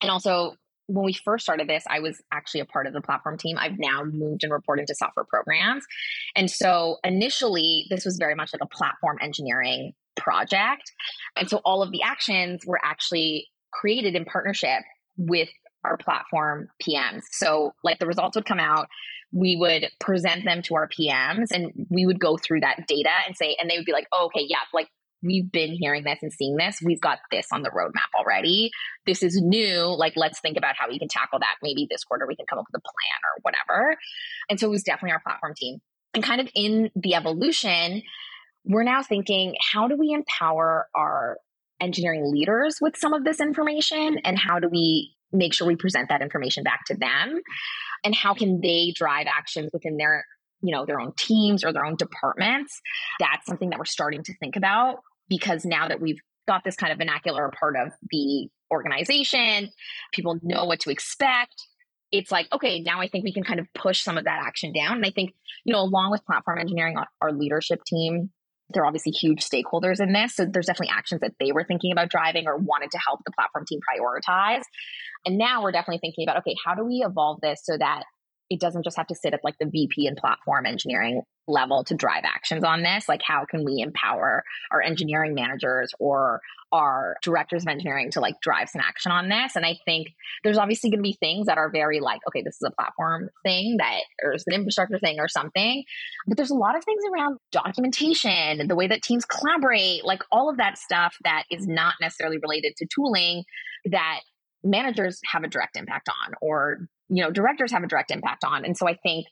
[0.00, 0.54] and also
[0.86, 3.56] when we first started this, I was actually a part of the platform team.
[3.58, 5.84] I've now moved and reported to software programs.
[6.36, 10.92] And so initially, this was very much like a platform engineering project.
[11.36, 14.82] And so all of the actions were actually created in partnership
[15.16, 15.48] with
[15.84, 17.22] our platform PMs.
[17.32, 18.88] So, like the results would come out,
[19.32, 23.36] we would present them to our PMs and we would go through that data and
[23.36, 24.88] say, and they would be like, oh, okay, yeah, like
[25.24, 26.80] we've been hearing this and seeing this.
[26.84, 28.70] We've got this on the roadmap already.
[29.06, 29.94] This is new.
[29.96, 31.56] Like, let's think about how we can tackle that.
[31.62, 33.96] Maybe this quarter we can come up with a plan or whatever.
[34.50, 35.78] And so it was definitely our platform team.
[36.14, 38.02] And kind of in the evolution,
[38.64, 41.38] we're now thinking, how do we empower our
[41.80, 44.18] engineering leaders with some of this information?
[44.24, 47.40] And how do we make sure we present that information back to them?
[48.04, 50.24] And how can they drive actions within their
[50.64, 52.80] you know their own teams or their own departments
[53.20, 56.92] that's something that we're starting to think about because now that we've got this kind
[56.92, 59.70] of vernacular part of the organization,
[60.12, 61.54] people know what to expect.
[62.12, 64.72] It's like, okay, now I think we can kind of push some of that action
[64.72, 64.96] down.
[64.96, 65.32] And I think,
[65.64, 68.30] you know, along with platform engineering, our leadership team,
[68.70, 70.36] they're obviously huge stakeholders in this.
[70.36, 73.32] So there's definitely actions that they were thinking about driving or wanted to help the
[73.32, 74.62] platform team prioritize.
[75.26, 78.04] And now we're definitely thinking about, okay, how do we evolve this so that
[78.50, 81.94] it doesn't just have to sit at like the VP and platform engineering level to
[81.94, 83.08] drive actions on this.
[83.08, 86.40] Like, how can we empower our engineering managers or
[86.72, 89.56] our directors of engineering to like drive some action on this?
[89.56, 90.08] And I think
[90.42, 93.30] there's obviously going to be things that are very like, okay, this is a platform
[93.44, 95.84] thing that, or it's an infrastructure thing or something.
[96.26, 100.50] But there's a lot of things around documentation, the way that teams collaborate, like all
[100.50, 103.44] of that stuff that is not necessarily related to tooling
[103.86, 104.20] that
[104.62, 108.64] managers have a direct impact on or you know directors have a direct impact on
[108.64, 109.26] and so i think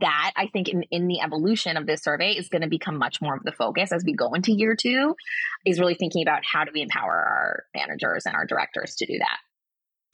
[0.00, 3.20] that I think in, in the evolution of this survey is going to become much
[3.20, 5.14] more of the focus as we go into year two
[5.66, 9.18] is really thinking about how do we empower our managers and our directors to do
[9.18, 9.38] that.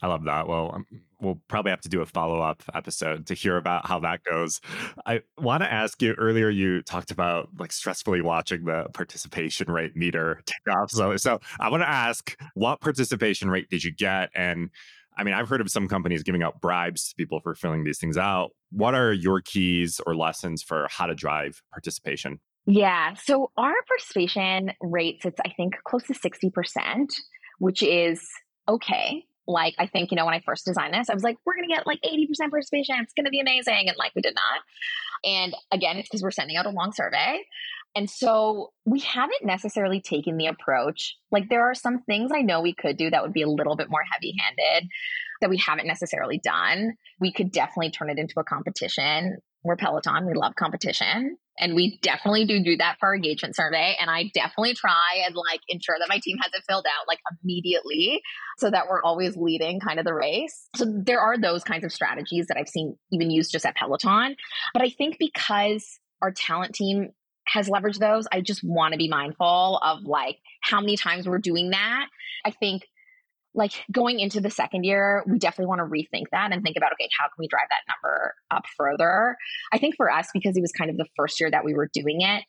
[0.02, 0.48] I love that.
[0.48, 0.86] Well, um,
[1.20, 4.60] we'll probably have to do a follow up episode to hear about how that goes.
[5.06, 9.96] I want to ask you earlier, you talked about like stressfully watching the participation rate
[9.96, 10.90] meter take off.
[10.90, 14.30] So, so I want to ask what participation rate did you get?
[14.34, 14.70] And
[15.16, 17.98] I mean, I've heard of some companies giving out bribes to people for filling these
[17.98, 18.50] things out.
[18.70, 22.40] What are your keys or lessons for how to drive participation?
[22.66, 23.14] Yeah.
[23.14, 27.12] So our participation rate sits, I think, close to 60%,
[27.58, 28.26] which is
[28.68, 29.24] okay.
[29.46, 31.68] Like, I think, you know, when I first designed this, I was like, we're going
[31.68, 32.96] to get like 80% participation.
[33.00, 33.88] It's going to be amazing.
[33.88, 34.62] And like, we did not.
[35.22, 37.40] And again, it's because we're sending out a long survey.
[37.96, 41.16] And so we haven't necessarily taken the approach.
[41.30, 43.76] Like, there are some things I know we could do that would be a little
[43.76, 44.90] bit more heavy handed
[45.40, 46.94] that we haven't necessarily done.
[47.20, 49.36] We could definitely turn it into a competition.
[49.62, 51.36] We're Peloton, we love competition.
[51.58, 53.96] And we definitely do do that for our engagement survey.
[54.00, 57.20] And I definitely try and like ensure that my team has it filled out like
[57.42, 58.20] immediately
[58.58, 60.68] so that we're always leading kind of the race.
[60.74, 64.34] So there are those kinds of strategies that I've seen even used just at Peloton.
[64.72, 67.10] But I think because our talent team
[67.54, 68.26] has leveraged those.
[68.32, 72.08] I just want to be mindful of like how many times we're doing that.
[72.44, 72.82] I think
[73.54, 76.92] like going into the second year, we definitely want to rethink that and think about
[76.94, 79.36] okay, how can we drive that number up further?
[79.72, 81.88] I think for us, because it was kind of the first year that we were
[81.94, 82.42] doing it,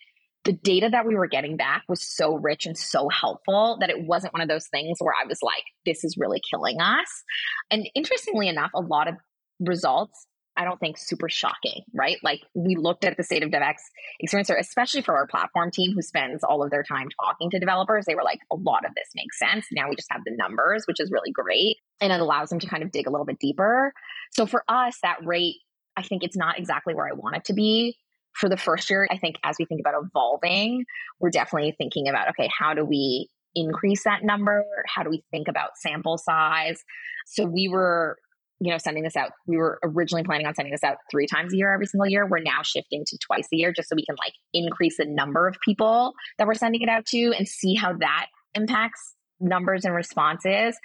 [0.43, 4.07] the data that we were getting back was so rich and so helpful that it
[4.07, 7.23] wasn't one of those things where I was like, this is really killing us.
[7.69, 9.15] And interestingly enough, a lot of
[9.59, 10.25] results
[10.57, 12.17] I don't think super shocking, right?
[12.23, 13.75] Like we looked at the state of DevX
[14.19, 18.05] experience, especially for our platform team who spends all of their time talking to developers.
[18.05, 19.65] They were like, a lot of this makes sense.
[19.71, 21.77] Now we just have the numbers, which is really great.
[21.99, 23.93] And it allows them to kind of dig a little bit deeper.
[24.31, 25.57] So for us, that rate,
[25.97, 27.97] I think it's not exactly where I want it to be.
[28.33, 30.85] For the first year, I think as we think about evolving,
[31.19, 34.65] we're definitely thinking about, okay, how do we increase that number?
[34.87, 36.83] How do we think about sample size?
[37.27, 38.17] So we were
[38.59, 39.31] you know, sending this out.
[39.47, 42.25] We were originally planning on sending this out three times a year every single year.
[42.25, 45.47] We're now shifting to twice a year just so we can like increase the number
[45.47, 49.93] of people that we're sending it out to and see how that impacts numbers and
[49.93, 50.77] responses.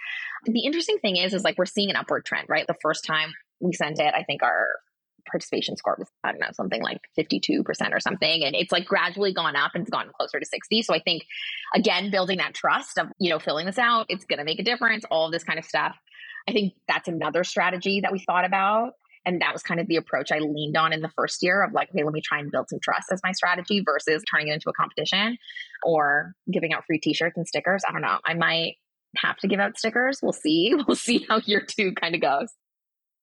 [0.45, 2.67] The interesting thing is, is like we're seeing an upward trend, right?
[2.67, 4.67] The first time we sent it, I think our
[5.31, 7.63] participation score was, I don't know, something like 52%
[7.93, 8.45] or something.
[8.45, 10.83] And it's like gradually gone up and it's gotten closer to 60.
[10.83, 11.23] So I think,
[11.75, 14.65] again, building that trust of, you know, filling this out, it's going to make a
[14.65, 15.97] difference, all this kind of stuff.
[16.49, 18.93] I think that's another strategy that we thought about.
[19.27, 21.73] And that was kind of the approach I leaned on in the first year of
[21.73, 24.55] like, okay, let me try and build some trust as my strategy versus turning it
[24.55, 25.37] into a competition
[25.85, 27.83] or giving out free t shirts and stickers.
[27.87, 28.19] I don't know.
[28.25, 28.77] I might
[29.17, 30.21] have to give out stickers.
[30.23, 30.75] We'll see.
[30.87, 32.49] We'll see how year two kind of goes.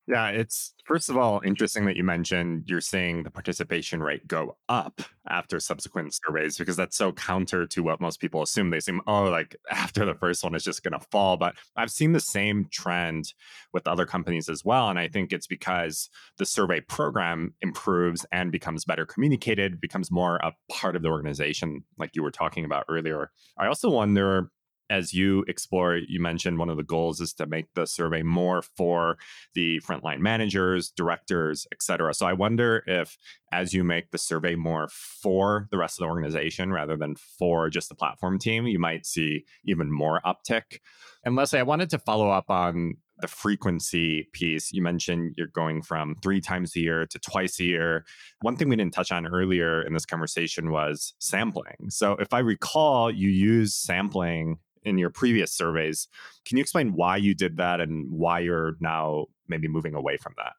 [0.08, 4.56] Yeah, it's first of all interesting that you mentioned you're seeing the participation rate go
[4.70, 8.70] up after subsequent surveys because that's so counter to what most people assume.
[8.70, 11.36] They seem, oh, like after the first one, it's just going to fall.
[11.36, 13.34] But I've seen the same trend
[13.74, 14.90] with other companies as well.
[14.90, 20.38] And I think it's because the survey program improves and becomes better communicated, becomes more
[20.38, 23.32] a part of the organization, like you were talking about earlier.
[23.58, 24.52] I also wonder
[24.90, 28.62] as you explore, you mentioned one of the goals is to make the survey more
[28.62, 29.18] for
[29.54, 32.14] the frontline managers, directors, et cetera.
[32.14, 33.18] So I wonder if,
[33.52, 37.70] as you make the survey more for the rest of the organization rather than for
[37.70, 40.80] just the platform team, you might see even more uptick.
[41.24, 44.72] And Leslie, I wanted to follow up on the frequency piece.
[44.72, 48.06] You mentioned you're going from three times a year to twice a year.
[48.42, 51.90] One thing we didn't touch on earlier in this conversation was sampling.
[51.90, 56.08] So, if I recall, you use sampling in your previous surveys.
[56.46, 60.34] Can you explain why you did that and why you're now maybe moving away from
[60.38, 60.54] that?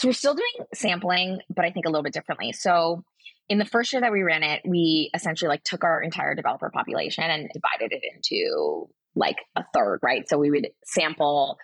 [0.00, 2.52] So we're still doing sampling, but I think a little bit differently.
[2.52, 3.02] So
[3.48, 6.70] in the first year that we ran it, we essentially like took our entire developer
[6.70, 10.28] population and divided it into like a third, right?
[10.28, 11.56] So we would sample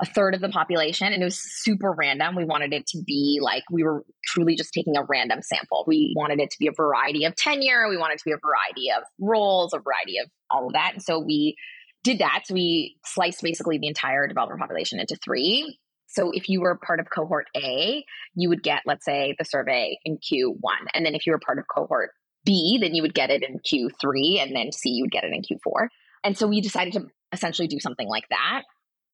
[0.00, 2.36] a third of the population and it was super random.
[2.36, 5.84] We wanted it to be like we were truly just taking a random sample.
[5.86, 8.38] We wanted it to be a variety of tenure, we wanted it to be a
[8.38, 10.92] variety of roles, a variety of all of that.
[10.94, 11.56] And so we
[12.04, 12.42] did that.
[12.44, 15.78] So we sliced basically the entire developer population into three.
[16.08, 19.98] So if you were part of cohort A, you would get, let's say, the survey
[20.04, 20.86] in Q1.
[20.94, 22.10] And then if you were part of cohort
[22.44, 24.40] B, then you would get it in Q3.
[24.40, 25.88] And then C, you would get it in Q4.
[26.22, 28.62] And so we decided to essentially do something like that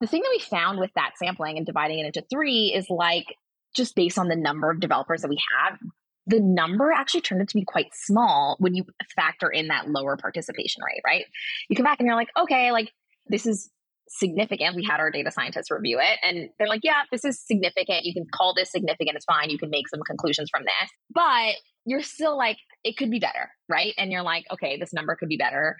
[0.03, 3.37] the thing that we found with that sampling and dividing it into three is like
[3.74, 5.78] just based on the number of developers that we have,
[6.27, 8.85] the number actually turned out to be quite small when you
[9.16, 11.25] factor in that lower participation rate, right?
[11.68, 12.93] You come back and you're like, okay, like
[13.27, 13.70] this is
[14.09, 14.77] significant.
[14.77, 18.05] We had our data scientists review it and they're like, yeah, this is significant.
[18.05, 19.16] You can call this significant.
[19.16, 19.51] It's fine.
[19.51, 20.91] You can make some conclusions from this.
[21.14, 21.55] But
[21.87, 23.95] you're still like, it could be better, right?
[23.99, 25.77] And you're like, okay, this number could be better.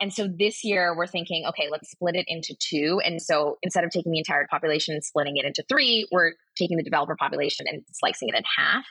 [0.00, 3.00] And so this year we're thinking, okay, let's split it into two.
[3.04, 6.78] And so instead of taking the entire population and splitting it into three, we're taking
[6.78, 8.84] the developer population and slicing it in half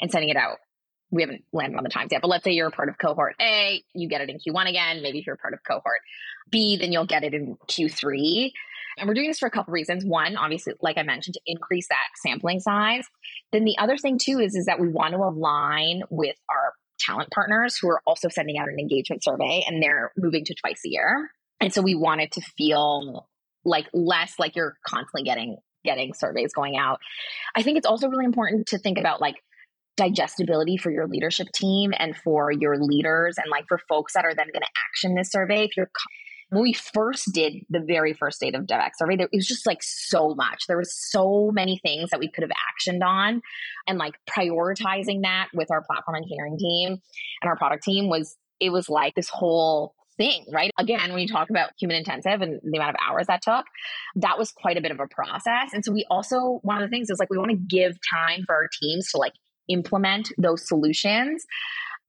[0.00, 0.58] and sending it out.
[1.10, 3.34] We haven't landed on the times yet, but let's say you're a part of cohort
[3.40, 5.02] A, you get it in Q1 again.
[5.02, 6.00] Maybe if you're a part of cohort
[6.50, 8.52] B, then you'll get it in Q3.
[8.98, 10.04] And we're doing this for a couple reasons.
[10.04, 13.04] One, obviously, like I mentioned, to increase that sampling size.
[13.50, 16.72] Then the other thing too is, is that we want to align with our
[17.04, 20.80] talent partners who are also sending out an engagement survey and they're moving to twice
[20.86, 21.30] a year.
[21.60, 23.28] And so we wanted to feel
[23.64, 27.00] like less like you're constantly getting getting surveys going out.
[27.56, 29.36] I think it's also really important to think about like
[29.96, 34.34] digestibility for your leadership team and for your leaders and like for folks that are
[34.34, 35.90] then going to action this survey if you're
[36.52, 39.66] when we first did the very first state of DevX survey, there, it was just
[39.66, 40.64] like so much.
[40.68, 43.40] There was so many things that we could have actioned on,
[43.88, 46.98] and like prioritizing that with our platform engineering team
[47.40, 50.70] and our product team was it was like this whole thing, right?
[50.78, 53.64] Again, when you talk about human intensive and the amount of hours that took,
[54.16, 55.72] that was quite a bit of a process.
[55.72, 58.42] And so we also one of the things is like we want to give time
[58.46, 59.32] for our teams to like
[59.68, 61.46] implement those solutions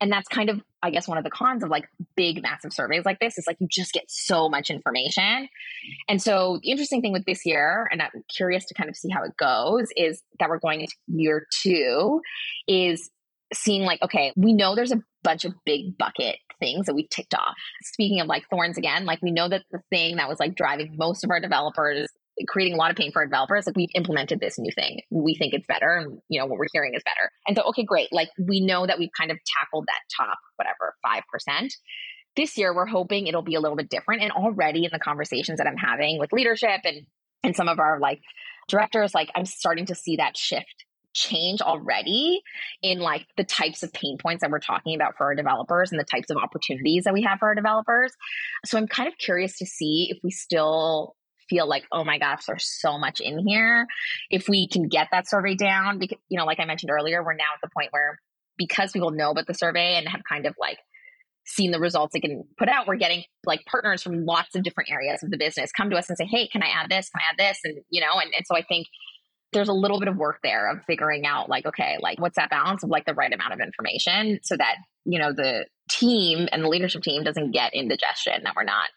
[0.04, 1.88] and that's kind of, I guess, one of the cons of like
[2.18, 5.48] big, massive surveys like this is like you just get so much information.
[6.10, 9.08] And so the interesting thing with this year, and I'm curious to kind of see
[9.10, 12.20] how it goes, is that we're going into year two,
[12.68, 13.10] is
[13.54, 17.34] seeing like, okay, we know there's a bunch of big bucket things that we ticked
[17.34, 17.56] off.
[17.84, 20.98] Speaking of like thorns again, like we know that the thing that was like driving
[20.98, 22.10] most of our developers
[22.48, 23.66] creating a lot of pain for our developers.
[23.66, 25.02] Like we've implemented this new thing.
[25.10, 25.96] We think it's better.
[25.96, 27.32] And you know, what we're hearing is better.
[27.48, 28.10] And so, okay, great.
[28.12, 31.70] Like we know that we've kind of tackled that top, whatever, 5%.
[32.36, 34.24] This year, we're hoping it'll be a little bit different.
[34.24, 37.06] And already in the conversations that I'm having with leadership and,
[37.44, 38.22] and some of our like
[38.68, 42.42] directors, like I'm starting to see that shift change already
[42.82, 46.00] in like the types of pain points that we're talking about for our developers and
[46.00, 48.12] the types of opportunities that we have for our developers.
[48.66, 51.16] So I'm kind of curious to see if we still
[51.50, 53.86] feel like, oh my gosh, there's so much in here.
[54.30, 57.34] If we can get that survey down, because, you know, like I mentioned earlier, we're
[57.34, 58.20] now at the point where
[58.58, 60.78] because people know about the survey and have kind of like
[61.46, 64.90] seen the results it can put out, we're getting like partners from lots of different
[64.92, 67.10] areas of the business come to us and say, hey, can I add this?
[67.10, 67.60] Can I add this?
[67.64, 68.88] And, you know, and, and so I think
[69.52, 72.50] there's a little bit of work there of figuring out like, okay, like what's that
[72.50, 74.76] balance of like the right amount of information so that,
[75.06, 78.90] you know, the team and the leadership team doesn't get indigestion that we're not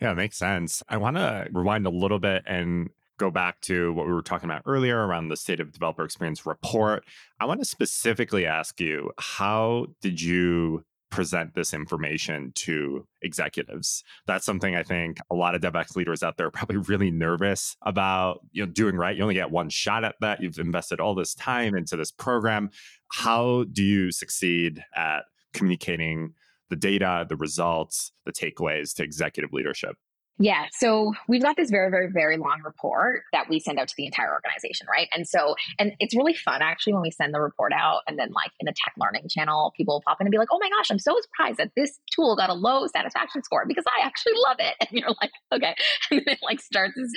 [0.00, 0.82] yeah, it makes sense.
[0.88, 4.50] I want to rewind a little bit and go back to what we were talking
[4.50, 7.04] about earlier around the state of developer experience report.
[7.40, 14.02] I want to specifically ask you how did you present this information to executives.
[14.26, 17.76] That's something I think a lot of DevX leaders out there are probably really nervous
[17.82, 19.16] about, you know, doing right.
[19.16, 20.42] You only get one shot at that.
[20.42, 22.70] You've invested all this time into this program.
[23.12, 25.20] How do you succeed at
[25.54, 26.34] communicating
[26.70, 29.96] the data, the results, the takeaways to executive leadership?
[30.38, 30.66] Yeah.
[30.70, 34.04] So we've got this very, very, very long report that we send out to the
[34.04, 35.08] entire organization, right?
[35.14, 38.32] And so, and it's really fun actually when we send the report out and then
[38.32, 40.68] like in the tech learning channel, people will pop in and be like, oh my
[40.68, 44.34] gosh, I'm so surprised that this tool got a low satisfaction score because I actually
[44.46, 44.74] love it.
[44.86, 45.74] And you're like, okay.
[46.10, 47.10] And then it like starts this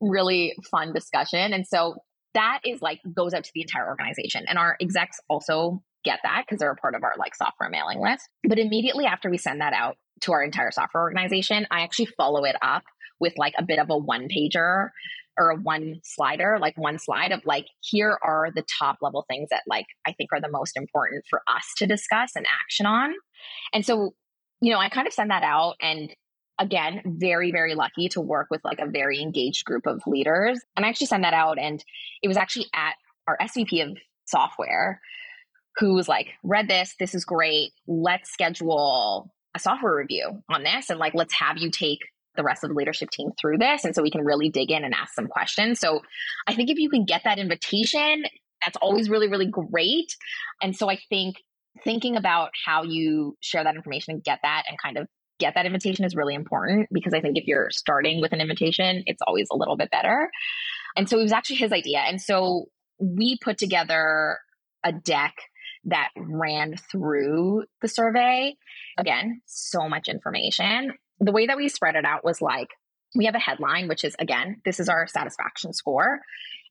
[0.00, 1.54] really fun discussion.
[1.54, 1.94] And so
[2.34, 4.44] that is like goes out to the entire organization.
[4.48, 8.00] And our execs also get that because they're a part of our like software mailing
[8.00, 8.28] list.
[8.46, 12.44] But immediately after we send that out to our entire software organization, I actually follow
[12.44, 12.84] it up
[13.20, 14.90] with like a bit of a one pager
[15.36, 19.48] or a one slider, like one slide of like, here are the top level things
[19.50, 23.12] that like I think are the most important for us to discuss and action on.
[23.72, 24.14] And so,
[24.60, 26.14] you know, I kind of send that out and
[26.60, 30.60] again, very, very lucky to work with like a very engaged group of leaders.
[30.76, 31.84] And I actually sent that out and
[32.22, 32.94] it was actually at
[33.26, 35.00] our SVP of software
[35.76, 37.72] who was like, read this, this is great.
[37.86, 42.00] Let's schedule a software review on this and like, let's have you take
[42.36, 43.84] the rest of the leadership team through this.
[43.84, 45.78] And so we can really dig in and ask some questions.
[45.78, 46.00] So
[46.46, 48.24] I think if you can get that invitation,
[48.64, 50.16] that's always really, really great.
[50.62, 51.36] And so I think
[51.82, 55.06] thinking about how you share that information and get that and kind of
[55.38, 59.02] get that invitation is really important because I think if you're starting with an invitation,
[59.06, 60.30] it's always a little bit better.
[60.96, 61.98] And so it was actually his idea.
[61.98, 62.66] And so
[63.00, 64.38] we put together
[64.84, 65.34] a deck
[65.86, 68.56] that ran through the survey.
[68.98, 70.92] Again, so much information.
[71.20, 72.68] The way that we spread it out was like
[73.14, 76.20] we have a headline, which is again, this is our satisfaction score.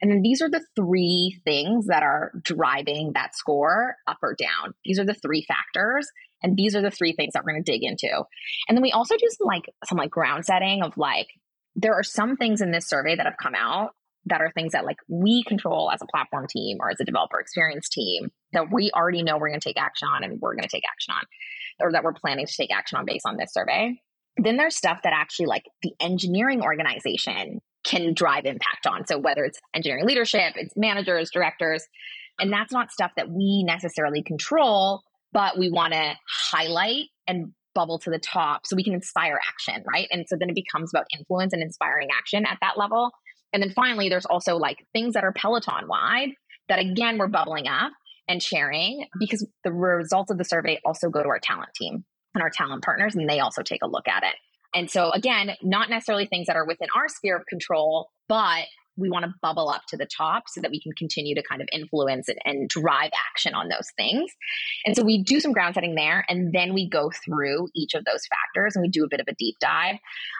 [0.01, 4.73] And then these are the three things that are driving that score up or down.
[4.83, 6.09] These are the three factors.
[6.41, 8.11] And these are the three things that we're going to dig into.
[8.67, 11.27] And then we also do some like some like ground setting of like
[11.75, 13.95] there are some things in this survey that have come out
[14.25, 17.39] that are things that like we control as a platform team or as a developer
[17.39, 20.63] experience team that we already know we're going to take action on and we're going
[20.63, 21.23] to take action on
[21.79, 23.99] or that we're planning to take action on based on this survey.
[24.37, 29.05] Then there's stuff that actually like the engineering organization can drive impact on.
[29.05, 31.85] So whether it's engineering leadership it's managers directors
[32.39, 35.01] and that's not stuff that we necessarily control
[35.33, 36.13] but we want to
[36.51, 40.07] highlight and bubble to the top so we can inspire action right?
[40.11, 43.11] And so then it becomes about influence and inspiring action at that level
[43.53, 46.29] and then finally, there's also like things that are Peloton wide
[46.69, 47.91] that again, we're bubbling up
[48.27, 52.41] and sharing because the results of the survey also go to our talent team and
[52.41, 54.35] our talent partners, and they also take a look at it.
[54.75, 59.09] And so, again, not necessarily things that are within our sphere of control, but we
[59.09, 61.67] want to bubble up to the top so that we can continue to kind of
[61.71, 64.31] influence and, and, drive action on those things.
[64.85, 68.05] And so we do some ground setting there, and then we go through each of
[68.05, 69.97] those factors and we do a bit of a deep dive.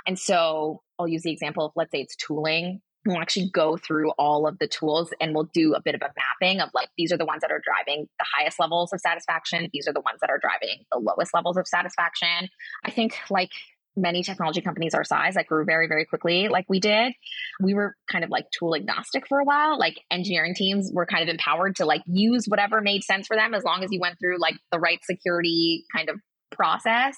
[0.08, 4.12] And so I'll use the example of let's say it's tooling we'll actually go through
[4.12, 7.12] all of the tools and we'll do a bit of a mapping of like these
[7.12, 9.70] are the ones that are driving the highest levels of satisfaction.
[9.74, 12.50] These are the ones that are driving the lowest levels of satisfaction.
[12.86, 13.50] I think like
[13.96, 17.14] many technology companies our size that grew very very quickly like we did.
[17.62, 19.78] We were kind of like tool agnostic for a while.
[19.78, 23.54] Like engineering teams were kind of empowered to like use whatever made sense for them
[23.54, 26.20] as long as you went through like the right security kind of
[26.52, 27.18] process.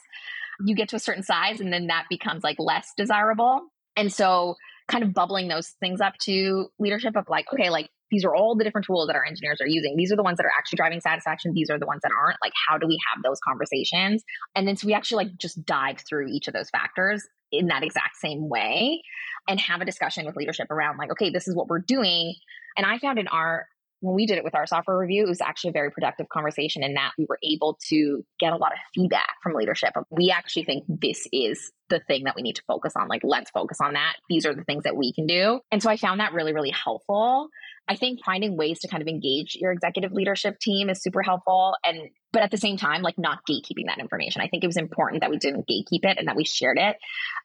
[0.66, 3.62] You get to a certain size and then that becomes like less desirable.
[3.96, 4.56] And so
[4.88, 8.56] kind of bubbling those things up to leadership of like, okay, like these are all
[8.56, 9.96] the different tools that our engineers are using.
[9.98, 11.54] These are the ones that are actually driving satisfaction.
[11.54, 12.38] These are the ones that aren't.
[12.42, 14.24] Like, how do we have those conversations?
[14.56, 17.84] And then so we actually like just dive through each of those factors in that
[17.84, 19.02] exact same way
[19.48, 22.36] and have a discussion with leadership around like, okay, this is what we're doing.
[22.78, 23.68] And I found in our
[24.02, 26.84] when we did it with our software review, it was actually a very productive conversation
[26.84, 29.94] in that we were able to get a lot of feedback from leadership.
[30.12, 33.08] We actually think this is the thing that we need to focus on.
[33.08, 34.14] Like, let's focus on that.
[34.30, 35.60] These are the things that we can do.
[35.72, 37.50] And so I found that really, really helpful.
[37.88, 41.76] I think finding ways to kind of engage your executive leadership team is super helpful.
[41.86, 44.42] And, but at the same time, like not gatekeeping that information.
[44.42, 46.98] I think it was important that we didn't gatekeep it and that we shared it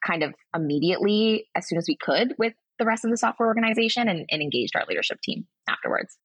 [0.05, 4.09] kind of immediately as soon as we could with the rest of the software organization
[4.09, 6.17] and, and engaged our leadership team afterwards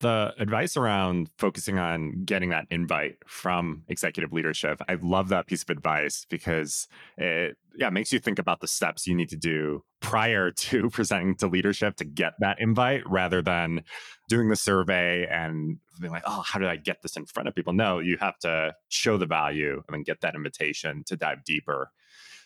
[0.00, 5.62] the advice around focusing on getting that invite from executive leadership i love that piece
[5.62, 9.82] of advice because it yeah makes you think about the steps you need to do
[10.00, 13.82] prior to presenting to leadership to get that invite rather than
[14.28, 17.54] doing the survey and being like oh how did i get this in front of
[17.54, 17.72] people?
[17.72, 21.90] No you have to show the value and then get that invitation to dive deeper.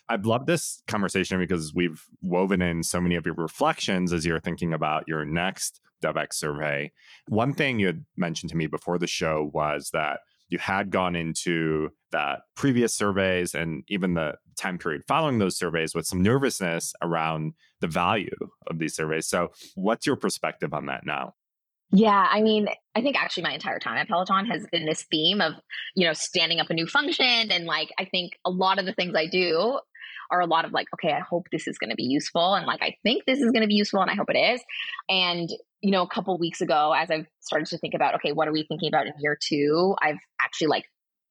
[0.07, 4.39] I've loved this conversation because we've woven in so many of your reflections as you're
[4.39, 6.91] thinking about your next DevX survey.
[7.27, 11.15] One thing you had mentioned to me before the show was that you had gone
[11.15, 16.93] into that previous surveys and even the time period following those surveys with some nervousness
[17.01, 18.35] around the value
[18.67, 19.27] of these surveys.
[19.27, 21.33] So, what's your perspective on that now?
[21.91, 25.39] Yeah, I mean, I think actually my entire time at Peloton has been this theme
[25.39, 25.53] of,
[25.95, 27.51] you know, standing up a new function.
[27.51, 29.79] And like, I think a lot of the things I do
[30.31, 32.55] are a lot of like, okay, I hope this is going to be useful.
[32.55, 34.61] And like, I think this is going to be useful and I hope it is.
[35.09, 35.49] And,
[35.85, 38.51] you know, a couple weeks ago, as I've started to think about, okay, what are
[38.51, 39.95] we thinking about in year two?
[40.01, 40.85] I've actually like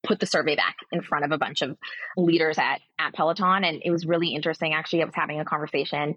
[0.04, 1.76] put the survey back in front of a bunch of
[2.16, 3.64] leaders at, at Peloton.
[3.64, 4.72] And it was really interesting.
[4.72, 6.14] Actually, I was having a conversation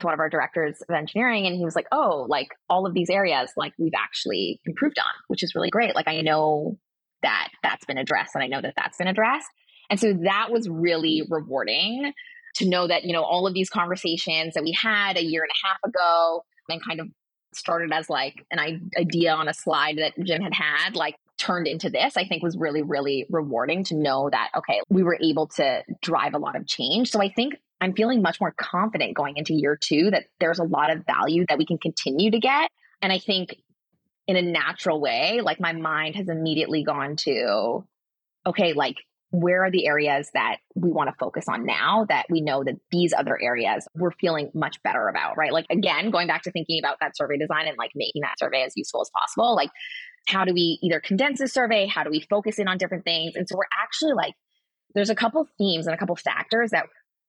[0.00, 2.94] to one of our directors of engineering and he was like, oh, like all of
[2.94, 5.94] these areas, like we've actually improved on, which is really great.
[5.94, 6.78] Like I know
[7.20, 9.48] that that's been addressed and I know that that's been addressed.
[9.90, 12.14] And so that was really rewarding
[12.54, 15.50] to know that, you know, all of these conversations that we had a year and
[15.50, 17.08] a half ago and kind of
[17.54, 18.58] started as like an
[18.98, 22.56] idea on a slide that Jim had had, like turned into this, I think was
[22.56, 26.66] really, really rewarding to know that, okay, we were able to drive a lot of
[26.66, 27.10] change.
[27.10, 30.64] So I think I'm feeling much more confident going into year two that there's a
[30.64, 32.70] lot of value that we can continue to get.
[33.02, 33.56] And I think
[34.26, 37.84] in a natural way, like my mind has immediately gone to,
[38.46, 38.96] okay, like
[39.30, 42.76] where are the areas that we want to focus on now that we know that
[42.90, 45.52] these other areas we're feeling much better about, right?
[45.52, 48.62] Like, again, going back to thinking about that survey design and like making that survey
[48.62, 49.70] as useful as possible, like,
[50.28, 51.86] how do we either condense the survey?
[51.86, 53.34] How do we focus in on different things?
[53.34, 54.34] And so we're actually like,
[54.94, 56.86] there's a couple themes and a couple factors that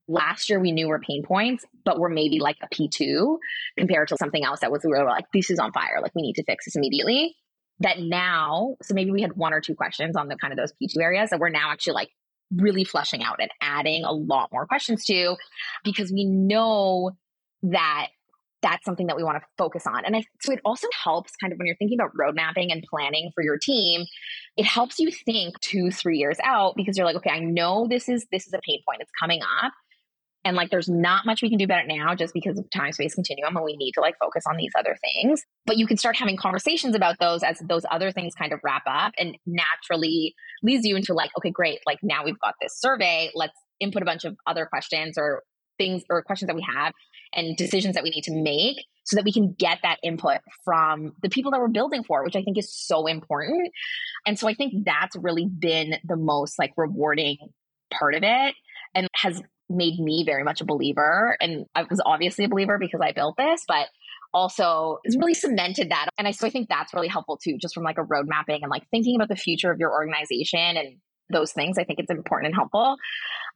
[0.07, 3.37] last year we knew were pain points, but were maybe like a P2
[3.77, 5.99] compared to something else that was we were like, this is on fire.
[6.01, 7.35] Like we need to fix this immediately
[7.79, 10.73] that now, so maybe we had one or two questions on the kind of those
[10.81, 12.09] P2 areas that we're now actually like
[12.55, 15.35] really fleshing out and adding a lot more questions to
[15.83, 17.11] because we know
[17.63, 18.07] that
[18.61, 20.03] that's something that we want to focus on.
[20.03, 22.83] And I, so it also helps kind of when you're thinking about road mapping and
[22.89, 24.05] planning for your team,
[24.55, 28.09] it helps you think two, three years out because you're like, okay, I know this
[28.09, 29.01] is, this is a pain point.
[29.01, 29.73] It's coming up
[30.47, 32.93] and like there's not much we can do about it now just because of time
[32.93, 35.43] space continuum and we need to like focus on these other things.
[35.65, 38.83] But you can start having conversations about those as those other things kind of wrap
[38.87, 43.29] up and naturally leads you into like okay great like now we've got this survey.
[43.35, 45.43] Let's input a bunch of other questions or
[45.77, 46.93] things or questions that we have
[47.33, 51.11] and decisions that we need to make so that we can get that input from
[51.21, 53.69] the people that we're building for which i think is so important.
[54.25, 57.37] And so i think that's really been the most like rewarding
[57.91, 58.55] part of it
[58.95, 61.37] and has made me very much a believer.
[61.41, 63.87] And I was obviously a believer because I built this, but
[64.33, 66.07] also it's really cemented that.
[66.17, 68.69] And I still think that's really helpful too, just from like a road mapping and
[68.69, 70.97] like thinking about the future of your organization and
[71.29, 71.77] those things.
[71.77, 72.95] I think it's important and helpful.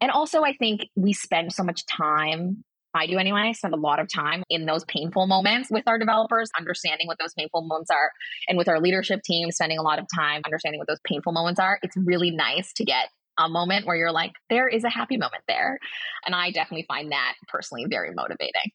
[0.01, 3.41] And also, I think we spend so much time I do anyway.
[3.49, 7.18] I spend a lot of time in those painful moments with our developers, understanding what
[7.20, 8.12] those painful moments are,
[8.49, 11.59] and with our leadership team, spending a lot of time understanding what those painful moments
[11.59, 11.80] are.
[11.84, 13.07] It's really nice to get
[13.38, 15.79] a moment where you're like, there is a happy moment there.
[16.25, 18.71] And I definitely find that personally very motivating.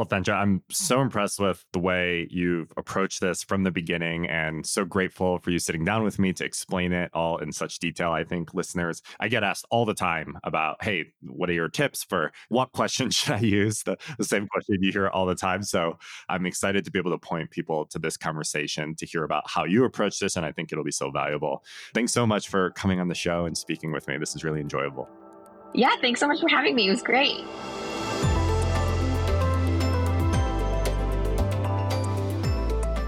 [0.00, 1.02] Well, Thansha, I'm so mm-hmm.
[1.02, 5.58] impressed with the way you've approached this from the beginning and so grateful for you
[5.58, 8.10] sitting down with me to explain it all in such detail.
[8.10, 12.02] I think listeners, I get asked all the time about, hey, what are your tips
[12.02, 13.82] for what question should I use?
[13.82, 15.62] The, the same question you hear all the time.
[15.62, 15.98] So
[16.30, 19.64] I'm excited to be able to point people to this conversation to hear about how
[19.64, 20.34] you approach this.
[20.34, 21.62] And I think it'll be so valuable.
[21.92, 24.16] Thanks so much for coming on the show and speaking with me.
[24.16, 25.10] This is really enjoyable.
[25.74, 26.86] Yeah, thanks so much for having me.
[26.86, 27.44] It was great.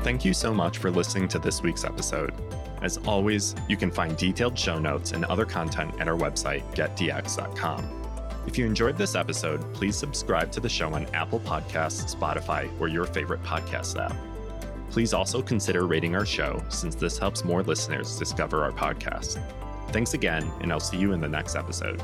[0.03, 2.35] Thank you so much for listening to this week's episode.
[2.83, 8.03] As always, you can find detailed show notes and other content at our website, getdx.com.
[8.47, 12.89] If you enjoyed this episode, please subscribe to the show on Apple Podcasts, Spotify, or
[12.89, 14.17] your favorite podcast app.
[14.91, 19.41] Please also consider rating our show since this helps more listeners discover our podcast.
[19.93, 22.03] Thanks again, and I'll see you in the next episode.